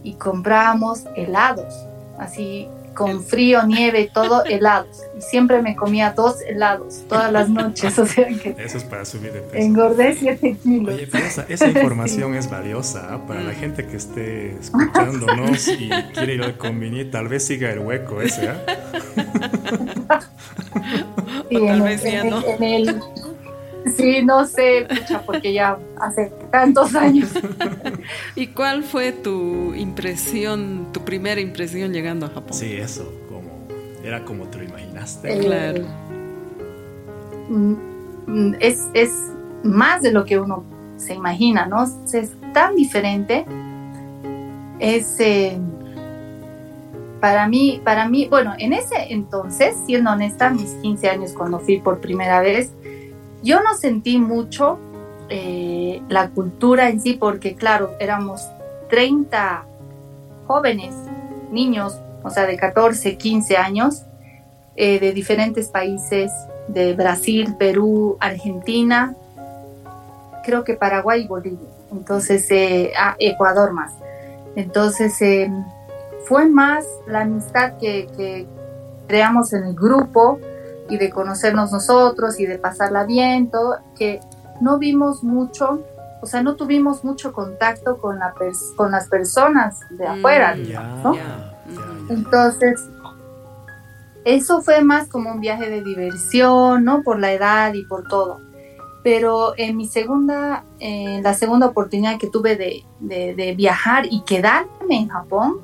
y 0.04 0.14
comprábamos 0.16 1.06
helados, 1.16 1.74
así 2.20 2.68
con 2.96 3.24
frío, 3.24 3.64
nieve, 3.68 4.10
todo 4.14 4.44
helados. 4.50 5.02
Y 5.18 5.22
siempre 5.22 5.62
me 5.62 5.76
comía 5.76 6.12
dos 6.12 6.38
helados 6.48 7.04
todas 7.08 7.32
las 7.32 7.50
noches, 7.50 7.98
o 8.00 8.06
sea 8.06 8.28
que 8.28 8.56
Eso 8.58 8.78
es 8.78 8.84
para 8.86 9.06
subir 9.06 9.32
de 9.34 9.42
peso. 9.42 9.64
engordé 9.64 10.16
7 10.20 10.58
kilos. 10.64 10.94
Oye, 10.96 11.08
pero 11.12 11.26
esa, 11.26 11.46
esa 11.48 11.68
información 11.70 12.34
es 12.36 12.50
valiosa 12.50 13.08
¿ah? 13.12 13.28
para 13.28 13.42
la 13.44 13.54
gente 13.54 13.86
que 13.86 13.98
esté 13.98 14.56
escuchándonos 14.60 15.68
y 15.68 15.90
quiere 16.14 16.36
ir 16.36 16.42
al 16.44 16.58
convini, 16.58 17.06
tal 17.06 17.28
vez 17.28 17.46
siga 17.46 17.72
el 17.72 17.80
hueco 17.80 18.22
ese, 18.22 18.50
¿ah? 18.50 18.62
Sí, 21.50 21.56
O 21.58 21.66
tal 21.68 21.78
en 21.78 21.84
vez 21.84 22.04
ya 22.04 22.22
en 22.22 22.30
no. 22.30 22.38
el- 22.40 22.46
en 22.46 22.64
el- 22.64 23.02
sí, 23.96 24.24
no 24.24 24.46
sé, 24.46 24.88
pucha, 24.90 25.22
porque 25.26 25.54
ya 25.54 25.78
hace 26.00 26.32
tantos 26.52 26.96
años. 26.96 27.30
¿Y 28.36 28.48
cuál 28.48 28.84
fue 28.84 29.12
tu 29.12 29.74
impresión, 29.74 30.88
tu 30.92 31.02
primera 31.04 31.42
impresión 31.42 31.94
llegando 31.94 32.26
a 32.26 32.30
Japón? 32.30 32.54
Sí, 32.58 32.74
eso, 32.74 33.12
como, 33.30 33.50
era 34.04 34.24
como 34.24 34.46
te 34.46 34.60
lo 34.60 34.64
imaginaste. 34.66 35.34
Eh, 35.34 35.40
Claro. 35.40 35.84
mm, 37.50 37.76
mm, 38.28 38.56
Es, 38.60 38.84
es 38.94 39.12
más 39.64 40.02
de 40.02 40.12
lo 40.12 40.26
que 40.26 40.40
uno 40.40 40.64
se 40.98 41.14
imagina, 41.14 41.66
¿no? 41.66 41.84
Es 41.84 42.32
tan 42.54 42.76
diferente. 42.76 43.46
Es 44.80 45.20
eh, 45.20 45.58
para 47.20 47.48
mí, 47.48 47.82
para 47.84 48.08
mí, 48.08 48.28
bueno, 48.30 48.54
en 48.60 48.74
ese 48.74 48.96
entonces, 49.10 49.76
siendo 49.86 50.12
honesta, 50.12 50.50
mis 50.50 50.72
15 50.82 51.10
años 51.10 51.32
cuando 51.34 51.60
fui 51.60 51.80
por 51.80 52.00
primera 52.00 52.40
vez, 52.42 52.72
yo 53.46 53.62
no 53.62 53.76
sentí 53.76 54.18
mucho 54.18 54.80
eh, 55.30 56.02
la 56.10 56.30
cultura 56.30 56.90
en 56.90 57.00
sí, 57.00 57.14
porque 57.14 57.56
claro, 57.56 57.94
éramos 58.00 58.42
30 58.90 59.64
jóvenes, 60.48 60.96
niños, 61.52 61.96
o 62.24 62.32
sea, 62.32 62.48
de 62.48 62.58
14, 62.58 63.18
15 63.18 63.58
años, 63.58 64.04
eh, 64.76 65.00
de 65.00 65.14
diferentes 65.14 65.70
países, 65.70 66.32
de 66.68 66.96
Brasil, 66.96 67.56
Perú, 67.58 68.18
Argentina, 68.20 69.16
creo 70.44 70.64
que 70.64 70.74
Paraguay 70.74 71.22
y 71.22 71.28
Bolivia, 71.28 71.70
entonces, 71.92 72.50
eh, 72.50 72.92
ah, 73.00 73.16
Ecuador 73.20 73.74
más. 73.74 73.94
Entonces, 74.56 75.22
eh, 75.22 75.52
fue 76.26 76.48
más 76.48 76.84
la 77.06 77.22
amistad 77.22 77.78
que 77.78 78.48
creamos 79.08 79.54
en 79.54 79.66
el 79.66 79.76
grupo 79.76 80.40
y 80.90 80.98
de 80.98 81.10
conocernos 81.10 81.72
nosotros 81.72 82.40
y 82.40 82.46
de 82.46 82.58
pasarla 82.58 83.06
bien, 83.06 83.50
todo, 83.50 83.78
que 83.98 84.20
no 84.62 84.78
vimos 84.78 85.24
mucho, 85.24 85.82
o 86.22 86.26
sea, 86.28 86.42
no 86.44 86.56
tuvimos 86.56 87.04
mucho 87.04 87.34
contacto 87.34 87.98
con, 87.98 88.20
la 88.20 88.34
pers- 88.36 88.76
con 88.76 88.92
las 88.92 89.08
personas 89.10 89.80
de 89.90 90.08
afuera, 90.08 90.56
Mm, 90.56 90.60
digamos, 90.62 90.92
Ya, 91.04 91.10
¿no? 91.10 91.18
Entonces, 92.10 92.80
eso 94.24 94.62
fue 94.62 94.82
más 94.82 95.08
como 95.08 95.32
un 95.32 95.40
viaje 95.40 95.70
de 95.70 95.84
diversión, 95.84 96.84
¿no? 96.84 97.04
Por 97.04 97.20
la 97.20 97.32
edad 97.34 97.74
y 97.74 97.84
por 97.86 98.08
todo. 98.08 98.40
Pero 99.04 99.54
en 99.58 99.78
mi 99.78 99.88
segunda, 99.88 100.64
en 100.80 101.22
la 101.22 101.36
segunda 101.36 101.68
oportunidad 101.68 102.18
que 102.18 102.28
tuve 102.28 102.56
de, 102.56 102.84
de- 103.00 103.36
de 103.36 103.54
viajar 103.54 104.06
y 104.10 104.22
quedarme 104.22 104.98
en 104.98 105.10
Japón, 105.10 105.58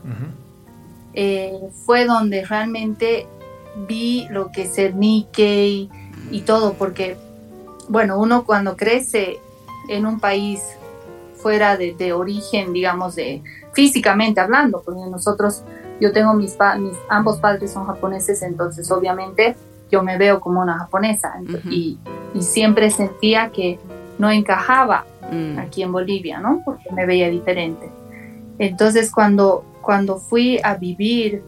eh, 1.13 1.59
fue 1.85 2.05
donde 2.05 2.45
realmente 2.45 3.27
vi 3.87 4.27
lo 4.29 4.51
que 4.51 4.63
es 4.63 4.77
el 4.77 4.97
Nikkei 4.99 5.89
y 6.31 6.41
todo, 6.41 6.73
porque, 6.73 7.17
bueno, 7.89 8.19
uno 8.19 8.43
cuando 8.45 8.75
crece 8.75 9.39
en 9.89 10.05
un 10.05 10.19
país 10.19 10.61
fuera 11.35 11.75
de, 11.77 11.93
de 11.93 12.13
origen, 12.13 12.73
digamos, 12.73 13.15
de 13.15 13.41
físicamente 13.73 14.39
hablando, 14.39 14.81
porque 14.85 15.01
nosotros, 15.09 15.63
yo 15.99 16.11
tengo 16.11 16.33
mis, 16.33 16.53
pa- 16.53 16.75
mis 16.75 16.95
ambos 17.09 17.37
padres 17.39 17.71
son 17.71 17.85
japoneses, 17.87 18.41
entonces 18.43 18.89
obviamente 18.91 19.55
yo 19.91 20.03
me 20.03 20.17
veo 20.17 20.39
como 20.39 20.61
una 20.61 20.77
japonesa 20.77 21.33
y, 21.69 21.97
y 22.33 22.41
siempre 22.43 22.89
sentía 22.91 23.49
que 23.49 23.79
no 24.17 24.29
encajaba 24.29 25.05
Mm. 25.31 25.59
aquí 25.59 25.81
en 25.81 25.93
Bolivia, 25.93 26.39
¿no? 26.39 26.61
Porque 26.65 26.91
me 26.91 27.05
veía 27.05 27.29
diferente. 27.29 27.89
Entonces, 28.59 29.09
cuando, 29.11 29.63
cuando 29.81 30.17
fui 30.17 30.59
a 30.61 30.75
vivir 30.75 31.41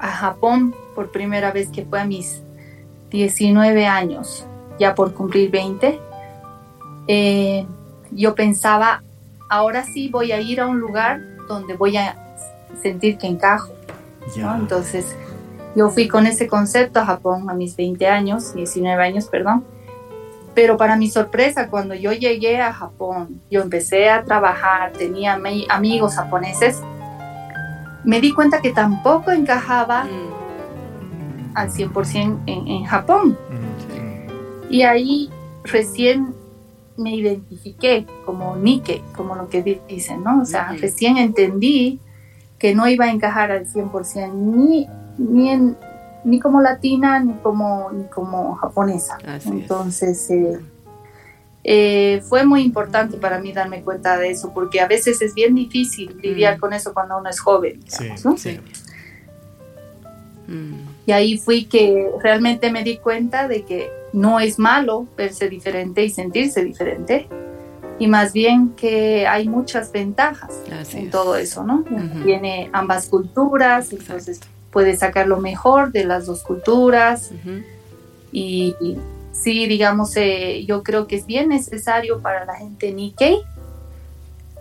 a 0.00 0.08
Japón 0.10 0.74
por 0.94 1.10
primera 1.10 1.50
vez, 1.52 1.68
que 1.70 1.84
fue 1.84 2.00
a 2.00 2.04
mis 2.04 2.42
19 3.10 3.86
años, 3.86 4.46
ya 4.78 4.94
por 4.94 5.12
cumplir 5.14 5.50
20, 5.50 6.00
eh, 7.08 7.66
yo 8.10 8.34
pensaba, 8.34 9.02
ahora 9.48 9.84
sí 9.84 10.08
voy 10.08 10.32
a 10.32 10.40
ir 10.40 10.60
a 10.60 10.66
un 10.66 10.78
lugar 10.80 11.20
donde 11.48 11.74
voy 11.74 11.96
a 11.96 12.16
sentir 12.82 13.18
que 13.18 13.26
encajo, 13.26 13.72
¿no? 14.26 14.34
Ya. 14.34 14.56
Entonces, 14.56 15.16
yo 15.74 15.90
fui 15.90 16.08
con 16.08 16.26
ese 16.26 16.46
concepto 16.48 17.00
a 17.00 17.06
Japón 17.06 17.48
a 17.48 17.54
mis 17.54 17.76
20 17.76 18.06
años, 18.06 18.54
19 18.54 19.02
años, 19.02 19.26
perdón. 19.26 19.64
Pero 20.54 20.76
para 20.76 20.96
mi 20.96 21.08
sorpresa, 21.08 21.68
cuando 21.68 21.94
yo 21.94 22.12
llegué 22.12 22.60
a 22.60 22.72
Japón, 22.72 23.40
yo 23.50 23.62
empecé 23.62 24.10
a 24.10 24.24
trabajar, 24.24 24.92
tenía 24.92 25.36
ami- 25.38 25.66
amigos 25.68 26.16
japoneses, 26.16 26.82
me 28.08 28.20
di 28.20 28.32
cuenta 28.32 28.60
que 28.62 28.70
tampoco 28.72 29.30
encajaba 29.32 30.04
Mm. 30.04 31.56
al 31.56 31.68
100% 31.70 32.38
en, 32.46 32.66
en 32.68 32.84
Japón. 32.84 33.36
Mm, 33.50 34.72
Y 34.72 34.82
ahí 34.82 35.30
recién 35.64 36.34
me 36.96 37.14
identifiqué 37.14 38.06
como 38.26 38.56
Nike, 38.56 39.02
como 39.16 39.34
lo 39.34 39.48
que 39.48 39.62
di- 39.62 39.80
dicen, 39.88 40.22
¿no? 40.24 40.42
O 40.42 40.44
sea, 40.44 40.72
recién 40.80 41.16
entendí 41.16 42.00
que 42.58 42.74
no 42.74 42.88
iba 42.88 43.04
a 43.06 43.10
encajar 43.10 43.50
al 43.52 43.66
100% 43.66 44.32
ni 44.34 44.88
ni, 45.18 45.50
en, 45.50 45.76
ni 46.24 46.38
como 46.38 46.60
latina 46.60 47.18
ni 47.20 47.32
como, 47.42 47.90
ni 47.92 48.04
como 48.04 48.54
japonesa. 48.56 49.18
Entonces, 49.46 50.30
eh, 50.30 50.60
eh, 51.64 52.22
fue 52.28 52.44
muy 52.44 52.62
importante 52.62 53.16
para 53.16 53.38
mí 53.38 53.52
darme 53.52 53.82
cuenta 53.82 54.16
de 54.16 54.30
eso, 54.30 54.52
porque 54.54 54.80
a 54.80 54.86
veces 54.86 55.20
es 55.20 55.34
bien 55.34 55.54
difícil 55.54 56.16
lidiar 56.22 56.56
mm. 56.56 56.60
con 56.60 56.72
eso 56.72 56.94
cuando 56.94 57.18
uno 57.18 57.28
es 57.28 57.40
joven. 57.40 57.80
sí, 57.88 58.58
mm. 60.46 60.88
Y 61.06 61.12
ahí 61.12 61.38
fui 61.38 61.64
que 61.64 62.10
realmente 62.22 62.70
me 62.70 62.84
di 62.84 62.98
cuenta 62.98 63.48
de 63.48 63.62
que 63.64 63.90
no 64.12 64.40
es 64.40 64.58
malo 64.58 65.06
verse 65.16 65.48
diferente 65.48 66.04
y 66.04 66.10
sentirse 66.10 66.64
diferente, 66.64 67.28
y 67.98 68.06
más 68.06 68.32
bien 68.32 68.70
que 68.76 69.26
hay 69.26 69.48
muchas 69.48 69.90
ventajas 69.90 70.62
en 70.94 71.10
todo 71.10 71.36
eso, 71.36 71.64
¿no? 71.64 71.84
Tiene 72.24 72.70
ambas 72.72 73.08
culturas, 73.08 73.92
entonces 73.92 74.40
puede 74.70 74.96
sacar 74.96 75.26
lo 75.26 75.40
mejor 75.40 75.90
de 75.90 76.04
las 76.04 76.26
dos 76.26 76.42
culturas 76.42 77.32
y, 78.30 78.96
sí, 79.42 79.66
digamos, 79.66 80.16
eh, 80.16 80.64
yo 80.66 80.82
creo 80.82 81.06
que 81.06 81.16
es 81.16 81.26
bien 81.26 81.48
necesario 81.48 82.20
para 82.20 82.44
la 82.44 82.56
gente 82.56 82.92
Nikkei 82.92 83.40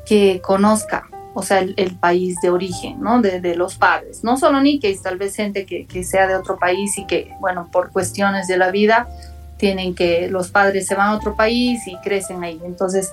que 0.06 0.42
conozca, 0.42 1.10
o 1.34 1.44
sea, 1.44 1.60
el, 1.60 1.96
país 2.00 2.38
de 2.42 2.50
origen, 2.50 3.02
¿no? 3.02 3.22
De, 3.22 3.56
los 3.56 3.76
padres. 3.76 4.24
No 4.24 4.38
solo 4.38 4.62
Nikkei, 4.62 4.98
tal 4.98 5.18
vez 5.18 5.36
gente 5.36 5.66
que, 5.66 5.86
que, 5.86 6.04
sea 6.04 6.28
de 6.28 6.36
otro 6.36 6.58
país 6.58 6.98
y 6.98 7.06
que, 7.06 7.34
bueno, 7.42 7.68
por 7.72 7.92
cuestiones 7.92 8.48
de 8.48 8.58
la 8.58 8.72
vida, 8.72 9.08
tienen 9.58 9.96
que, 9.96 10.30
los 10.30 10.50
padres 10.50 10.88
se 10.88 10.96
van 10.96 11.10
a 11.10 11.16
otro 11.16 11.36
país 11.36 11.86
y 11.88 11.98
crecen 11.98 12.44
ahí. 12.44 12.62
Entonces, 12.64 13.12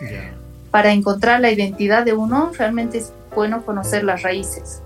para 0.70 0.92
encontrar 0.92 1.40
la 1.40 1.50
identidad 1.50 2.04
de 2.04 2.12
uno, 2.12 2.52
realmente 2.56 2.98
es 2.98 3.12
bueno 3.34 3.64
conocer 3.64 4.04
las 4.04 4.22
raíces. 4.22 4.80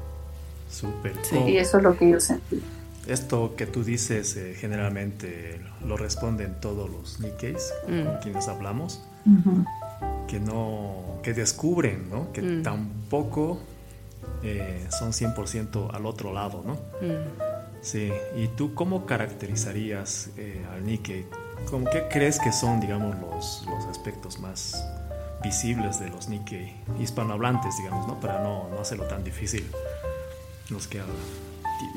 Súper. 0.70 1.12
Y 1.46 1.56
eso 1.58 1.78
es 1.78 1.82
lo 1.82 1.96
que 1.96 2.10
yo 2.10 2.20
sentí. 2.20 2.62
Esto 3.08 3.56
que 3.56 3.66
tú 3.66 3.84
dices 3.84 4.36
eh, 4.36 4.54
generalmente 4.54 5.60
lo 5.82 5.96
responden 5.96 6.60
todos 6.60 6.90
los 6.90 7.20
Nikkeis 7.20 7.72
con 7.86 8.04
mm. 8.04 8.20
quienes 8.22 8.48
hablamos, 8.48 9.02
que 10.28 10.38
no, 10.38 11.18
que 11.22 11.32
descubren, 11.32 12.10
¿no? 12.10 12.30
Que 12.32 12.42
mm. 12.42 12.62
tampoco 12.62 13.60
eh, 14.42 14.86
son 14.90 15.12
100% 15.12 15.94
al 15.94 16.04
otro 16.04 16.34
lado, 16.34 16.62
¿no? 16.66 16.74
Mm. 16.74 17.80
Sí, 17.80 18.12
¿y 18.36 18.48
tú 18.48 18.74
cómo 18.74 19.06
caracterizarías 19.06 20.28
eh, 20.36 20.62
al 20.70 20.84
Nikkei? 20.84 21.24
¿Cómo, 21.70 21.88
¿Qué 21.90 22.08
crees 22.10 22.38
que 22.38 22.52
son, 22.52 22.78
digamos, 22.78 23.16
los, 23.20 23.66
los 23.70 23.86
aspectos 23.86 24.38
más 24.38 24.84
visibles 25.42 25.98
de 25.98 26.10
los 26.10 26.28
Nikkei 26.28 26.74
hispanohablantes, 27.00 27.74
digamos, 27.78 28.06
¿no? 28.06 28.20
Para 28.20 28.42
no, 28.42 28.68
no 28.68 28.80
hacerlo 28.80 29.04
tan 29.04 29.24
difícil. 29.24 29.64
Los 30.68 30.86
que 30.86 31.00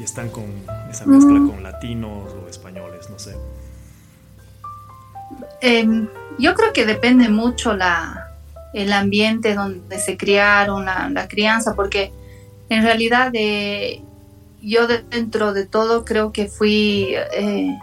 están 0.04 0.30
con 0.30 0.46
esa 0.90 1.06
mezcla 1.06 1.40
mm. 1.40 1.50
con 1.50 1.64
latinos 1.64 2.34
o 2.34 2.50
españoles, 2.50 3.10
no 3.10 3.20
sé. 3.20 3.36
Em, 5.62 6.08
yo 6.40 6.54
creo 6.56 6.74
que 6.74 6.86
depende 6.86 7.30
mucho 7.30 7.76
la, 7.76 8.32
el 8.74 8.92
ambiente 8.94 9.54
donde 9.54 10.00
se 10.00 10.18
criaron, 10.18 10.86
la, 10.86 11.10
la 11.10 11.28
crianza, 11.28 11.76
porque 11.76 12.12
en 12.70 12.84
realidad 12.84 13.32
de, 13.32 14.02
yo 14.62 14.88
dentro 14.88 15.54
de 15.54 15.66
todo 15.66 16.06
creo 16.06 16.32
que 16.32 16.48
fui 16.48 17.14
eh, 17.34 17.78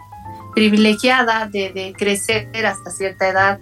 privilegiada 0.55 1.47
de, 1.47 1.93
crecer 1.97 2.49
hasta 2.65 2.91
cierta 2.91 3.29
edad 3.29 3.59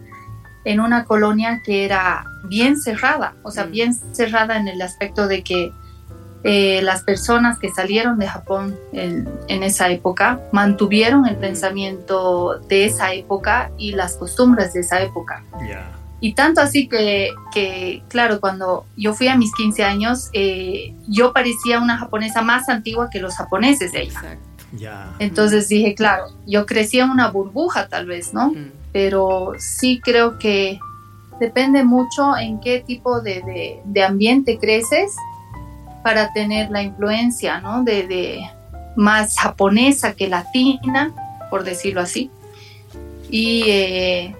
en 0.65 0.80
una 0.80 1.06
colonia 1.06 1.62
que 1.63 1.86
era 1.86 2.26
bien 2.45 2.80
cerrada, 2.80 3.36
o 3.43 3.52
sea, 3.52 3.65
mm. 3.65 3.71
bien 3.71 3.93
cerrada 4.13 4.58
en 4.58 4.67
el 4.67 4.82
aspecto 4.82 5.28
de 5.28 5.43
que 5.43 5.71
eh, 6.49 6.81
las 6.81 7.03
personas 7.03 7.60
que 7.60 7.69
salieron 7.69 8.19
de 8.19 8.25
Japón 8.25 8.73
en, 8.93 9.27
esa 9.49 9.89
época 9.89 10.39
mantuvieron 10.53 11.27
el 11.27 11.36
pensamiento 11.36 12.60
de 12.69 12.86
esa 12.86 13.12
época 13.12 13.69
y 13.77 13.91
las 13.91 14.15
costumbres 14.15 14.71
de 14.71 14.79
esa 14.79 15.01
época. 15.01 15.43
Y 16.21 16.36
tanto 16.36 16.62
así 16.62 16.88
que, 16.88 17.31
que, 17.53 18.01
claro, 18.07 18.39
cuando 18.39 18.86
yo 18.95 19.13
fui 19.13 19.27
a 19.27 19.36
mis 19.36 19.53
15 19.55 19.83
años, 19.83 20.29
eh, 20.31 20.95
yo 21.10 21.33
parecía 21.33 21.81
una 21.81 21.97
japonesa 21.97 22.41
más 22.41 22.69
antigua 22.69 23.10
que 23.12 23.19
los 23.19 23.36
japoneses 23.36 23.91
de 23.91 24.03
ella. 24.03 24.38
Entonces 25.19 25.67
dije, 25.67 25.95
claro, 25.95 26.27
yo 26.45 26.65
crecí 26.65 27.01
en 27.01 27.10
una 27.10 27.29
burbuja 27.29 27.89
tal 27.89 28.05
vez, 28.05 28.33
¿no? 28.33 28.53
Pero 28.93 29.51
sí 29.60 29.99
creo 30.01 30.39
que 30.39 30.79
depende 31.41 31.83
mucho 31.83 32.38
en 32.38 32.62
qué 32.62 32.79
tipo 32.79 33.19
de, 33.19 33.81
de, 33.83 34.03
ambiente 34.03 34.57
creces 34.57 35.13
para 36.07 36.31
tener 36.31 36.69
la 36.71 36.81
influencia, 36.81 37.59
¿no? 37.59 37.83
De, 37.83 38.07
de, 38.07 38.49
más 38.95 39.37
japonesa 39.37 40.13
que 40.13 40.29
latina, 40.29 41.11
por 41.49 41.65
decirlo 41.65 41.99
así. 41.99 42.31
Y 43.29 43.63
eh, 43.67 44.35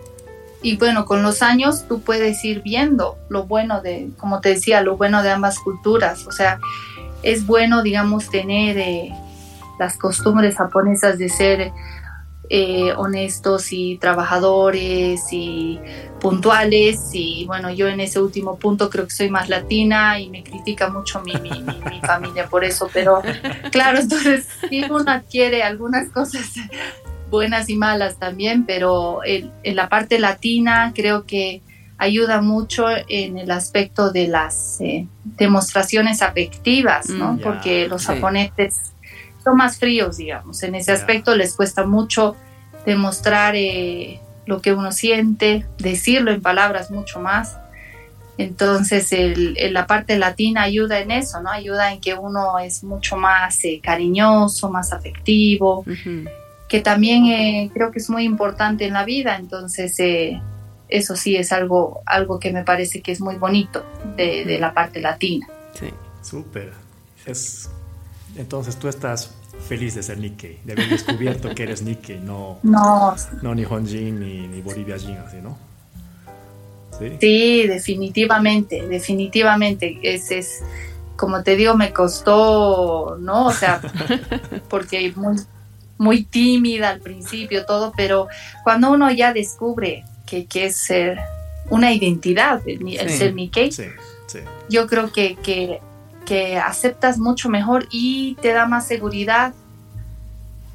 y 0.62 0.78
bueno, 0.78 1.04
con 1.04 1.24
los 1.24 1.42
años 1.42 1.86
tú 1.90 2.00
puedes 2.00 2.46
ir 2.46 2.62
viendo 2.62 3.18
lo 3.28 3.44
bueno 3.44 3.82
de, 3.82 4.12
como 4.18 4.40
te 4.40 4.50
decía, 4.50 4.82
lo 4.82 4.96
bueno 4.96 5.24
de 5.24 5.30
ambas 5.30 5.60
culturas. 5.60 6.26
O 6.26 6.32
sea, 6.32 6.58
es 7.22 7.46
bueno, 7.46 7.84
digamos, 7.84 8.30
tener 8.30 8.78
eh, 8.78 9.14
las 9.78 9.98
costumbres 9.98 10.56
japonesas 10.56 11.18
de 11.18 11.28
ser 11.28 11.74
eh, 12.50 12.94
honestos 12.96 13.74
y 13.74 13.98
trabajadores 13.98 15.22
y 15.32 15.80
puntuales. 16.20 17.10
Y 17.14 17.46
bueno, 17.46 17.72
yo 17.72 17.88
en 17.88 18.00
ese 18.00 18.22
último 18.22 18.58
punto 18.58 18.90
creo 18.90 19.06
que 19.06 19.14
soy 19.14 19.30
más 19.30 19.50
latina 19.50 20.20
y 20.20 20.30
me 20.30 20.44
critica 20.44 20.90
mucho 20.90 21.22
mi, 21.22 21.34
mi, 21.36 21.52
mi 21.62 22.02
familia 22.06 22.48
por 22.48 22.64
eso. 22.64 22.90
Pero 22.94 23.22
claro, 23.72 24.00
entonces 24.00 24.48
si 24.70 24.84
uno 24.84 25.12
adquiere 25.12 25.64
algunas 25.64 26.10
cosas 26.10 26.46
buenas 27.30 27.70
y 27.70 27.76
malas 27.76 28.18
también, 28.18 28.66
pero 28.66 29.20
en, 29.26 29.52
la 29.64 29.90
parte 29.90 30.20
latina 30.20 30.94
creo 30.96 31.26
que 31.26 31.62
ayuda 31.98 32.42
mucho 32.42 32.86
en 33.08 33.38
el 33.38 33.50
aspecto 33.52 34.12
de 34.12 34.28
las 34.28 34.80
eh, 34.82 35.08
demostraciones 35.24 36.22
afectivas, 36.22 37.10
¿no? 37.10 37.34
Mm, 37.34 37.40
Porque 37.40 37.88
los 37.88 38.06
japoneses 38.06 38.94
más 39.56 39.78
fríos, 39.78 40.18
digamos. 40.18 40.62
En 40.64 40.76
ese 40.76 40.92
aspecto 40.92 41.36
les 41.36 41.56
cuesta 41.56 41.86
mucho 41.86 42.36
demostrar 42.86 43.56
eh, 43.56 44.20
lo 44.46 44.62
que 44.62 44.74
uno 44.74 44.92
siente, 44.92 45.66
decirlo 45.78 46.32
en 46.32 46.42
palabras 46.42 46.92
mucho 46.92 47.20
más. 47.20 47.58
Entonces, 48.38 49.12
la 49.72 49.88
parte 49.88 50.18
latina 50.18 50.62
ayuda 50.62 51.00
en 51.00 51.10
eso, 51.10 51.42
¿no? 51.42 51.50
Ayuda 51.50 51.92
en 51.92 52.00
que 52.00 52.14
uno 52.14 52.60
es 52.60 52.84
mucho 52.84 53.18
más 53.18 53.64
eh, 53.66 53.80
cariñoso, 53.82 54.70
más 54.70 54.94
afectivo 54.94 55.84
que 56.68 56.82
también 56.82 57.26
eh, 57.26 57.72
creo 57.74 57.92
que 57.92 58.00
es 58.00 58.10
muy 58.10 58.24
importante 58.24 58.86
en 58.86 58.94
la 58.94 59.06
vida, 59.06 59.38
entonces 59.38 59.98
eh, 60.00 60.42
eso 60.90 61.16
sí 61.16 61.36
es 61.36 61.52
algo, 61.52 62.02
algo 62.06 62.40
que 62.40 62.52
me 62.52 62.64
parece 62.64 63.02
que 63.02 63.12
es 63.12 63.22
muy 63.22 63.36
bonito 63.36 63.86
de, 64.16 64.58
la 64.60 64.74
parte 64.74 65.00
latina. 65.00 65.48
Sí, 65.74 65.90
súper. 66.22 66.74
Es, 67.26 67.70
entonces 68.36 68.78
tú 68.78 68.88
estás 68.88 69.34
feliz 69.68 69.96
de 69.96 70.04
ser 70.04 70.18
Nikkei, 70.18 70.60
de 70.64 70.74
haber 70.74 70.90
descubierto 70.90 71.54
que 71.54 71.64
eres 71.64 71.82
Nikkei, 71.82 72.20
no, 72.20 72.60
no, 72.64 73.16
no 73.42 73.56
Nihonjin 73.56 74.20
ni, 74.20 74.48
ni 74.48 74.62
Boliviajin, 74.62 75.18
así, 75.18 75.38
¿no? 75.38 75.58
¿Sí? 76.98 77.18
sí, 77.20 77.68
definitivamente, 77.68 78.88
definitivamente. 78.88 80.00
Es, 80.02 80.32
es, 80.32 80.64
como 81.16 81.44
te 81.44 81.56
digo, 81.56 81.76
me 81.76 81.94
costó, 81.94 83.18
¿no? 83.20 83.48
O 83.48 83.54
sea, 83.54 83.82
porque 84.70 85.12
muy, 85.16 85.38
muy 85.98 86.24
tímida 86.24 86.90
al 86.90 87.00
principio, 87.00 87.66
todo, 87.66 87.94
pero 87.96 88.28
cuando 88.64 88.92
uno 88.92 89.12
ya 89.12 89.34
descubre 89.34 90.06
que, 90.26 90.46
que 90.46 90.68
es 90.68 90.78
ser 90.78 91.20
una 91.70 91.94
identidad, 91.94 92.62
el, 92.66 93.10
ser 93.10 93.34
Mickey, 93.34 93.70
yo 94.70 94.88
creo 94.88 95.12
que, 95.12 95.36
que, 95.36 95.82
que, 96.28 96.58
aceptas 96.58 97.18
mucho 97.18 97.50
mejor 97.50 97.88
y 97.90 98.36
te 98.42 98.52
da 98.52 98.68
más 98.68 98.88
seguridad 98.88 99.54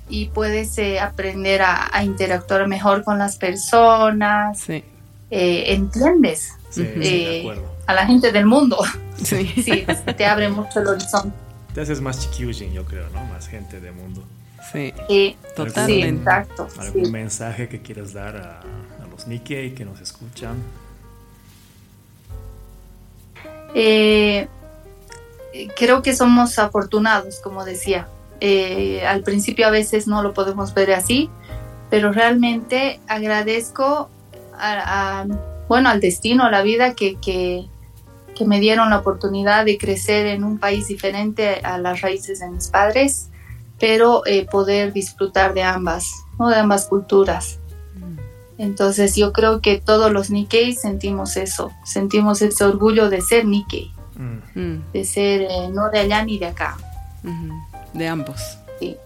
y 0.09 0.27
puedes 0.27 0.77
eh, 0.79 0.99
aprender 1.01 1.63
a, 1.63 2.03
interactuar 2.05 2.67
mejor 2.67 3.05
con 3.05 3.19
las 3.19 3.37
personas, 3.37 4.69
eh, 4.69 4.85
entiendes 5.31 6.55
eh, 6.77 7.45
a 7.87 7.95
la 7.95 8.07
gente 8.07 8.33
del 8.33 8.47
mundo. 8.47 8.79
Sí. 9.23 9.87
te 10.17 10.27
abre 10.27 10.49
mucho 10.49 10.81
el 10.81 10.89
horizonte. 10.89 11.37
Te 11.73 11.83
haces 11.83 12.01
más 12.01 12.19
chiquiujin, 12.19 12.73
yo 12.73 12.85
creo, 12.85 13.09
¿no? 13.11 13.25
Más 13.27 13.47
gente 13.47 13.79
del 13.79 13.93
mundo. 13.93 14.25
Sí, 14.73 14.93
totalmente. 15.55 16.09
exacto. 16.09 16.67
¿Algún 16.79 17.13
mensaje 17.13 17.69
que 17.69 17.81
quieras 17.83 18.13
dar 18.13 18.37
a, 18.37 18.61
los 19.09 19.29
Nikkei 19.29 19.77
que 19.77 19.85
nos 19.85 20.01
escuchan? 20.01 20.57
Eh, 23.75 24.49
creo 25.77 26.03
que 26.03 26.15
somos 26.15 26.59
afortunados, 26.59 27.41
como 27.41 27.65
decía. 27.65 28.09
Eh, 28.41 29.07
al 29.07 29.23
principio 29.23 29.67
a 29.67 29.71
veces 29.71 30.07
no 30.07 30.23
lo 30.23 30.35
podemos 30.35 30.75
ver 30.75 30.93
así, 30.93 31.31
pero 31.91 32.13
realmente 32.13 33.01
agradezco 33.07 34.09
a, 34.59 35.27
bueno, 35.69 35.89
al 35.89 36.01
destino, 36.01 36.45
a 36.45 36.51
la 36.51 36.63
vida 36.63 36.95
que, 36.95 37.17
que, 37.21 37.67
que 38.35 38.45
me 38.45 38.61
dieron 38.61 38.91
la 38.91 38.99
oportunidad 38.99 39.65
de 39.65 39.79
crecer 39.79 40.27
en 40.27 40.43
un 40.45 40.59
país 40.59 40.89
diferente 40.89 41.61
a 41.63 41.79
las 41.79 42.01
raíces 42.01 42.41
de 42.41 42.49
mis 42.51 42.69
padres 42.69 43.29
pero 43.83 44.25
eh, 44.27 44.47
poder 44.49 44.93
disfrutar 44.93 45.55
de 45.55 45.65
ambas, 45.65 46.09
¿no? 46.39 46.49
de 46.49 46.55
ambas 46.55 46.87
culturas. 46.87 47.59
Entonces 48.57 49.17
yo 49.17 49.33
creo 49.33 49.61
que 49.61 49.81
todos 49.81 50.13
los 50.13 50.31
Nikkei 50.31 50.73
sentimos 50.73 51.37
eso, 51.37 51.73
sentimos 51.85 52.43
ese 52.43 52.63
orgullo 52.63 53.11
de 53.11 53.21
ser 53.23 53.45
Nikkei, 53.45 53.93
mm. 54.55 54.93
de 54.93 55.05
ser 55.05 55.43
eh, 55.43 55.69
no 55.73 55.91
de 55.91 56.01
allá 56.01 56.25
ni 56.25 56.39
de 56.39 56.47
acá. 56.47 56.77
De 57.93 58.09
ambos. 58.09 58.59
Sí. 58.79 58.97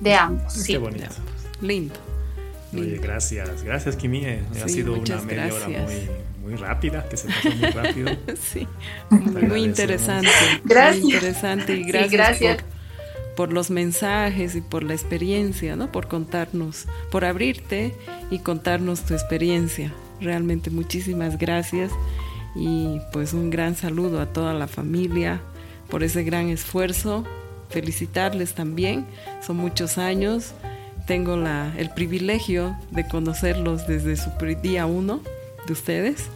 De 0.00 0.14
ambos. 0.14 0.52
sí. 0.52 0.72
Qué 0.72 0.78
bonito. 0.78 1.06
Lindo. 1.60 1.94
Oye, 2.74 2.98
gracias. 2.98 3.62
Gracias, 3.62 3.96
Kimi. 3.96 4.24
Eh, 4.24 4.42
ha 4.62 4.68
sido 4.68 4.94
una 4.94 5.20
media 5.22 5.54
hora 5.54 5.68
muy, 5.68 6.08
muy 6.42 6.54
rápida, 6.56 7.06
que 7.08 7.16
se 7.16 7.28
pasó 7.28 7.50
muy 7.50 7.70
rápido. 7.70 8.10
sí. 8.40 8.66
Muy 9.10 9.62
interesante. 9.62 10.30
Gracias. 10.64 11.04
Muy 11.04 11.14
interesante 11.14 11.76
y 11.76 11.84
gracias, 11.84 12.12
gracias. 12.12 12.56
Por, 12.56 13.48
por, 13.48 13.52
los 13.52 13.70
mensajes 13.70 14.54
y 14.54 14.60
por 14.62 14.82
la 14.82 14.94
experiencia, 14.94 15.76
¿no? 15.76 15.92
Por 15.92 16.08
contarnos, 16.08 16.86
por 17.10 17.24
abrirte 17.24 17.94
y 18.30 18.38
contarnos 18.38 19.04
tu 19.04 19.14
experiencia. 19.14 19.92
Realmente 20.20 20.70
muchísimas 20.70 21.38
gracias 21.38 21.90
y 22.54 23.00
pues 23.12 23.32
un 23.32 23.50
gran 23.50 23.74
saludo 23.74 24.20
a 24.20 24.26
toda 24.26 24.54
la 24.54 24.66
familia 24.66 25.40
por 25.88 26.02
ese 26.02 26.24
gran 26.24 26.48
esfuerzo. 26.48 27.24
Felicitarles 27.68 28.54
también, 28.54 29.06
son 29.40 29.56
muchos 29.56 29.96
años 29.96 30.54
tengo 31.06 31.36
la, 31.36 31.72
el 31.76 31.90
privilegio 31.90 32.76
de 32.90 33.06
conocerlos 33.06 33.86
desde 33.86 34.16
su 34.16 34.30
día 34.62 34.86
uno 34.86 35.20
de 35.66 35.72
ustedes. 35.72 36.28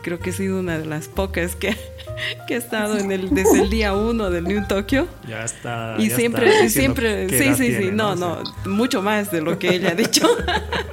Y 0.00 0.02
creo 0.02 0.18
que 0.18 0.30
he 0.30 0.32
sido 0.32 0.58
una 0.58 0.78
de 0.78 0.86
las 0.86 1.08
pocas 1.08 1.56
que, 1.56 1.76
que 2.48 2.54
he 2.54 2.56
estado 2.56 2.96
en 2.98 3.12
el, 3.12 3.30
desde 3.30 3.60
el 3.60 3.70
día 3.70 3.92
uno 3.92 4.30
del 4.30 4.44
New 4.44 4.66
Tokyo. 4.66 5.06
Ya 5.28 5.44
está. 5.44 5.96
Y 5.98 6.08
siempre, 6.10 6.70
siempre, 6.70 7.28
sí, 7.28 7.54
sí, 7.54 7.76
sí, 7.76 7.90
no, 7.92 8.16
no, 8.16 8.42
mucho 8.64 9.02
más 9.02 9.30
de 9.30 9.42
lo 9.42 9.58
que 9.58 9.74
ella 9.74 9.90
ha 9.90 9.94
dicho. 9.94 10.26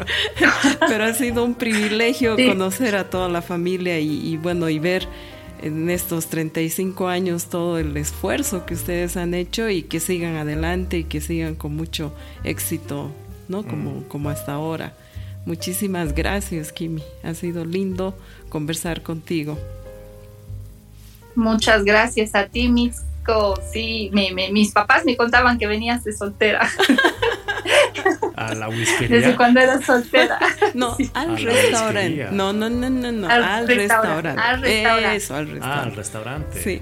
Pero 0.87 1.05
ha 1.05 1.13
sido 1.13 1.43
un 1.45 1.55
privilegio 1.55 2.35
conocer 2.35 2.95
a 2.95 3.09
toda 3.09 3.29
la 3.29 3.41
familia 3.41 3.99
y, 3.99 4.33
y 4.33 4.37
bueno, 4.37 4.67
y 4.67 4.79
ver 4.79 5.07
en 5.61 5.89
estos 5.89 6.27
35 6.27 7.07
años 7.07 7.45
todo 7.45 7.79
el 7.79 7.95
esfuerzo 7.95 8.65
que 8.65 8.73
ustedes 8.73 9.15
han 9.15 9.33
hecho 9.33 9.69
y 9.69 9.83
que 9.83 9.99
sigan 9.99 10.35
adelante 10.35 10.97
y 10.99 11.03
que 11.05 11.21
sigan 11.21 11.55
con 11.55 11.75
mucho 11.75 12.13
éxito, 12.43 13.11
¿no? 13.47 13.63
Como, 13.63 13.91
mm. 13.91 14.03
como 14.03 14.29
hasta 14.29 14.53
ahora. 14.53 14.93
Muchísimas 15.47 16.13
gracias, 16.13 16.73
Kimi. 16.73 17.01
Ha 17.23 17.33
sido 17.33 17.63
lindo 17.63 18.13
conversar 18.49 19.01
contigo. 19.01 19.57
Muchas 21.35 21.85
gracias 21.85 22.35
a 22.35 22.47
ti, 22.47 22.67
Mitsko. 22.67 23.57
Sí, 23.71 24.11
mis 24.51 24.73
papás 24.73 25.05
me 25.05 25.15
contaban 25.15 25.57
que 25.57 25.65
venías 25.65 26.03
de 26.03 26.11
soltera. 26.11 26.67
a 28.35 28.53
la 28.55 28.67
whiskería. 28.67 29.19
Desde 29.19 29.37
cuando 29.37 29.61
era 29.61 29.81
soltera. 29.81 30.37
No, 30.73 30.97
al 31.13 31.41
restaurante. 31.41 32.27
No, 32.31 32.51
no, 32.51 32.69
no, 32.69 32.89
no, 32.89 33.11
no. 33.13 33.29
Al, 33.29 33.67
restaurante. 33.69 34.41
Al 34.41 34.61
restaurante. 34.61 35.15
Eso, 35.15 35.35
al 35.35 35.47
restaurante. 35.47 35.79
Ah, 35.79 35.83
al 35.83 35.95
restaurante. 35.95 36.61
Sí. 36.61 36.81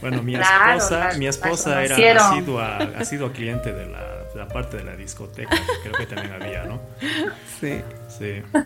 Bueno, 0.00 0.22
mi 0.22 0.36
esposa, 0.36 1.10
mi 1.18 1.26
esposa 1.26 1.84
era 1.84 2.30
asidua, 2.30 2.78
asidua 2.96 3.30
cliente 3.30 3.74
de 3.74 3.86
la, 3.86 4.19
la 4.40 4.48
parte 4.48 4.78
de 4.78 4.84
la 4.84 4.96
discoteca. 4.96 5.54
Creo 5.82 5.92
que 5.92 6.06
también 6.06 6.32
había, 6.32 6.64
¿no? 6.64 6.80
Sí. 7.60 7.80
Sí. 8.18 8.42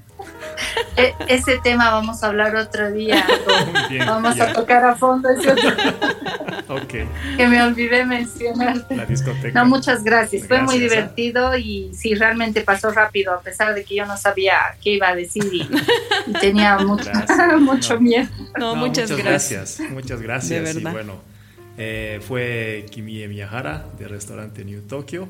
E, 0.97 1.13
ese 1.27 1.59
tema 1.59 1.91
vamos 1.91 2.23
a 2.23 2.29
hablar 2.29 2.55
otro 2.55 2.91
día. 2.93 3.27
vamos 4.07 4.41
a 4.41 4.53
tocar 4.53 4.85
a 4.85 4.95
fondo 4.95 5.29
ese 5.29 5.51
otro 5.51 5.71
okay. 6.69 7.09
Que 7.37 7.49
me 7.49 7.61
olvidé 7.63 8.05
mencionar. 8.05 8.87
La 8.91 9.05
discoteca. 9.05 9.61
No, 9.61 9.69
muchas 9.69 10.05
gracias. 10.05 10.47
Fue 10.47 10.63
muy 10.63 10.79
divertido 10.79 11.57
y 11.57 11.93
sí, 11.95 12.15
realmente 12.15 12.61
pasó 12.61 12.91
rápido, 12.91 13.35
a 13.35 13.41
pesar 13.41 13.75
de 13.75 13.85
que 13.85 13.97
yo 13.97 14.07
no 14.07 14.17
sabía 14.17 14.77
qué 14.81 14.91
iba 14.91 15.09
a 15.09 15.17
decir 15.17 15.45
y, 15.53 15.69
tenía 16.41 16.79
mucho, 16.79 17.11
mucho 17.59 18.01
miedo. 18.01 18.29
No, 18.57 18.77
muchas, 18.77 19.11
gracias. 19.11 19.81
Muchas 19.91 20.23
gracias. 20.23 20.77
Y 20.77 20.83
bueno, 20.83 21.21
eh, 21.77 22.21
fue 22.27 22.87
Kimi 22.91 23.27
Miyahara 23.27 23.85
de 23.99 24.07
restaurante 24.07 24.65
New 24.65 24.83
Tokyo. 24.83 25.29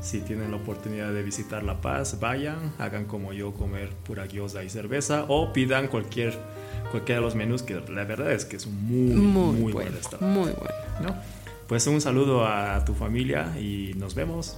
Si 0.00 0.20
tienen 0.20 0.50
la 0.50 0.56
oportunidad 0.56 1.12
de 1.12 1.22
visitar 1.22 1.62
La 1.62 1.80
Paz, 1.80 2.18
vayan, 2.20 2.72
hagan 2.78 3.04
como 3.04 3.32
yo, 3.32 3.52
comer 3.52 3.90
pura 3.90 4.26
gyoza 4.26 4.64
y 4.64 4.70
cerveza 4.70 5.26
o 5.28 5.52
pidan 5.52 5.88
cualquier, 5.88 6.38
cualquiera 6.90 7.20
de 7.20 7.26
los 7.26 7.34
menús 7.34 7.62
que 7.62 7.74
la 7.74 8.04
verdad 8.04 8.32
es 8.32 8.44
que 8.46 8.56
es 8.56 8.66
un 8.66 8.82
muy, 8.82 9.14
muy, 9.14 9.60
muy 9.60 9.72
buen 9.72 9.92
restaurante. 9.92 10.38
Muy 10.40 10.52
bueno. 10.52 11.16
Pues 11.66 11.86
un 11.86 12.00
saludo 12.00 12.46
a 12.46 12.84
tu 12.84 12.94
familia 12.94 13.52
y 13.58 13.92
nos 13.96 14.14
vemos. 14.14 14.56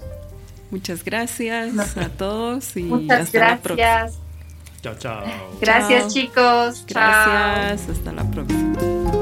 Muchas 0.70 1.04
gracias 1.04 1.96
a 1.98 2.08
todos 2.08 2.76
y 2.76 2.84
Muchas 2.84 3.22
hasta 3.22 3.38
gracias. 3.38 3.50
la 3.50 3.62
próxima. 3.62 4.22
Chao, 4.80 4.94
chao. 4.98 5.24
Gracias 5.60 6.14
chicos. 6.14 6.84
Gracias, 6.88 7.88
hasta 7.90 8.12
la 8.12 8.30
próxima. 8.30 9.21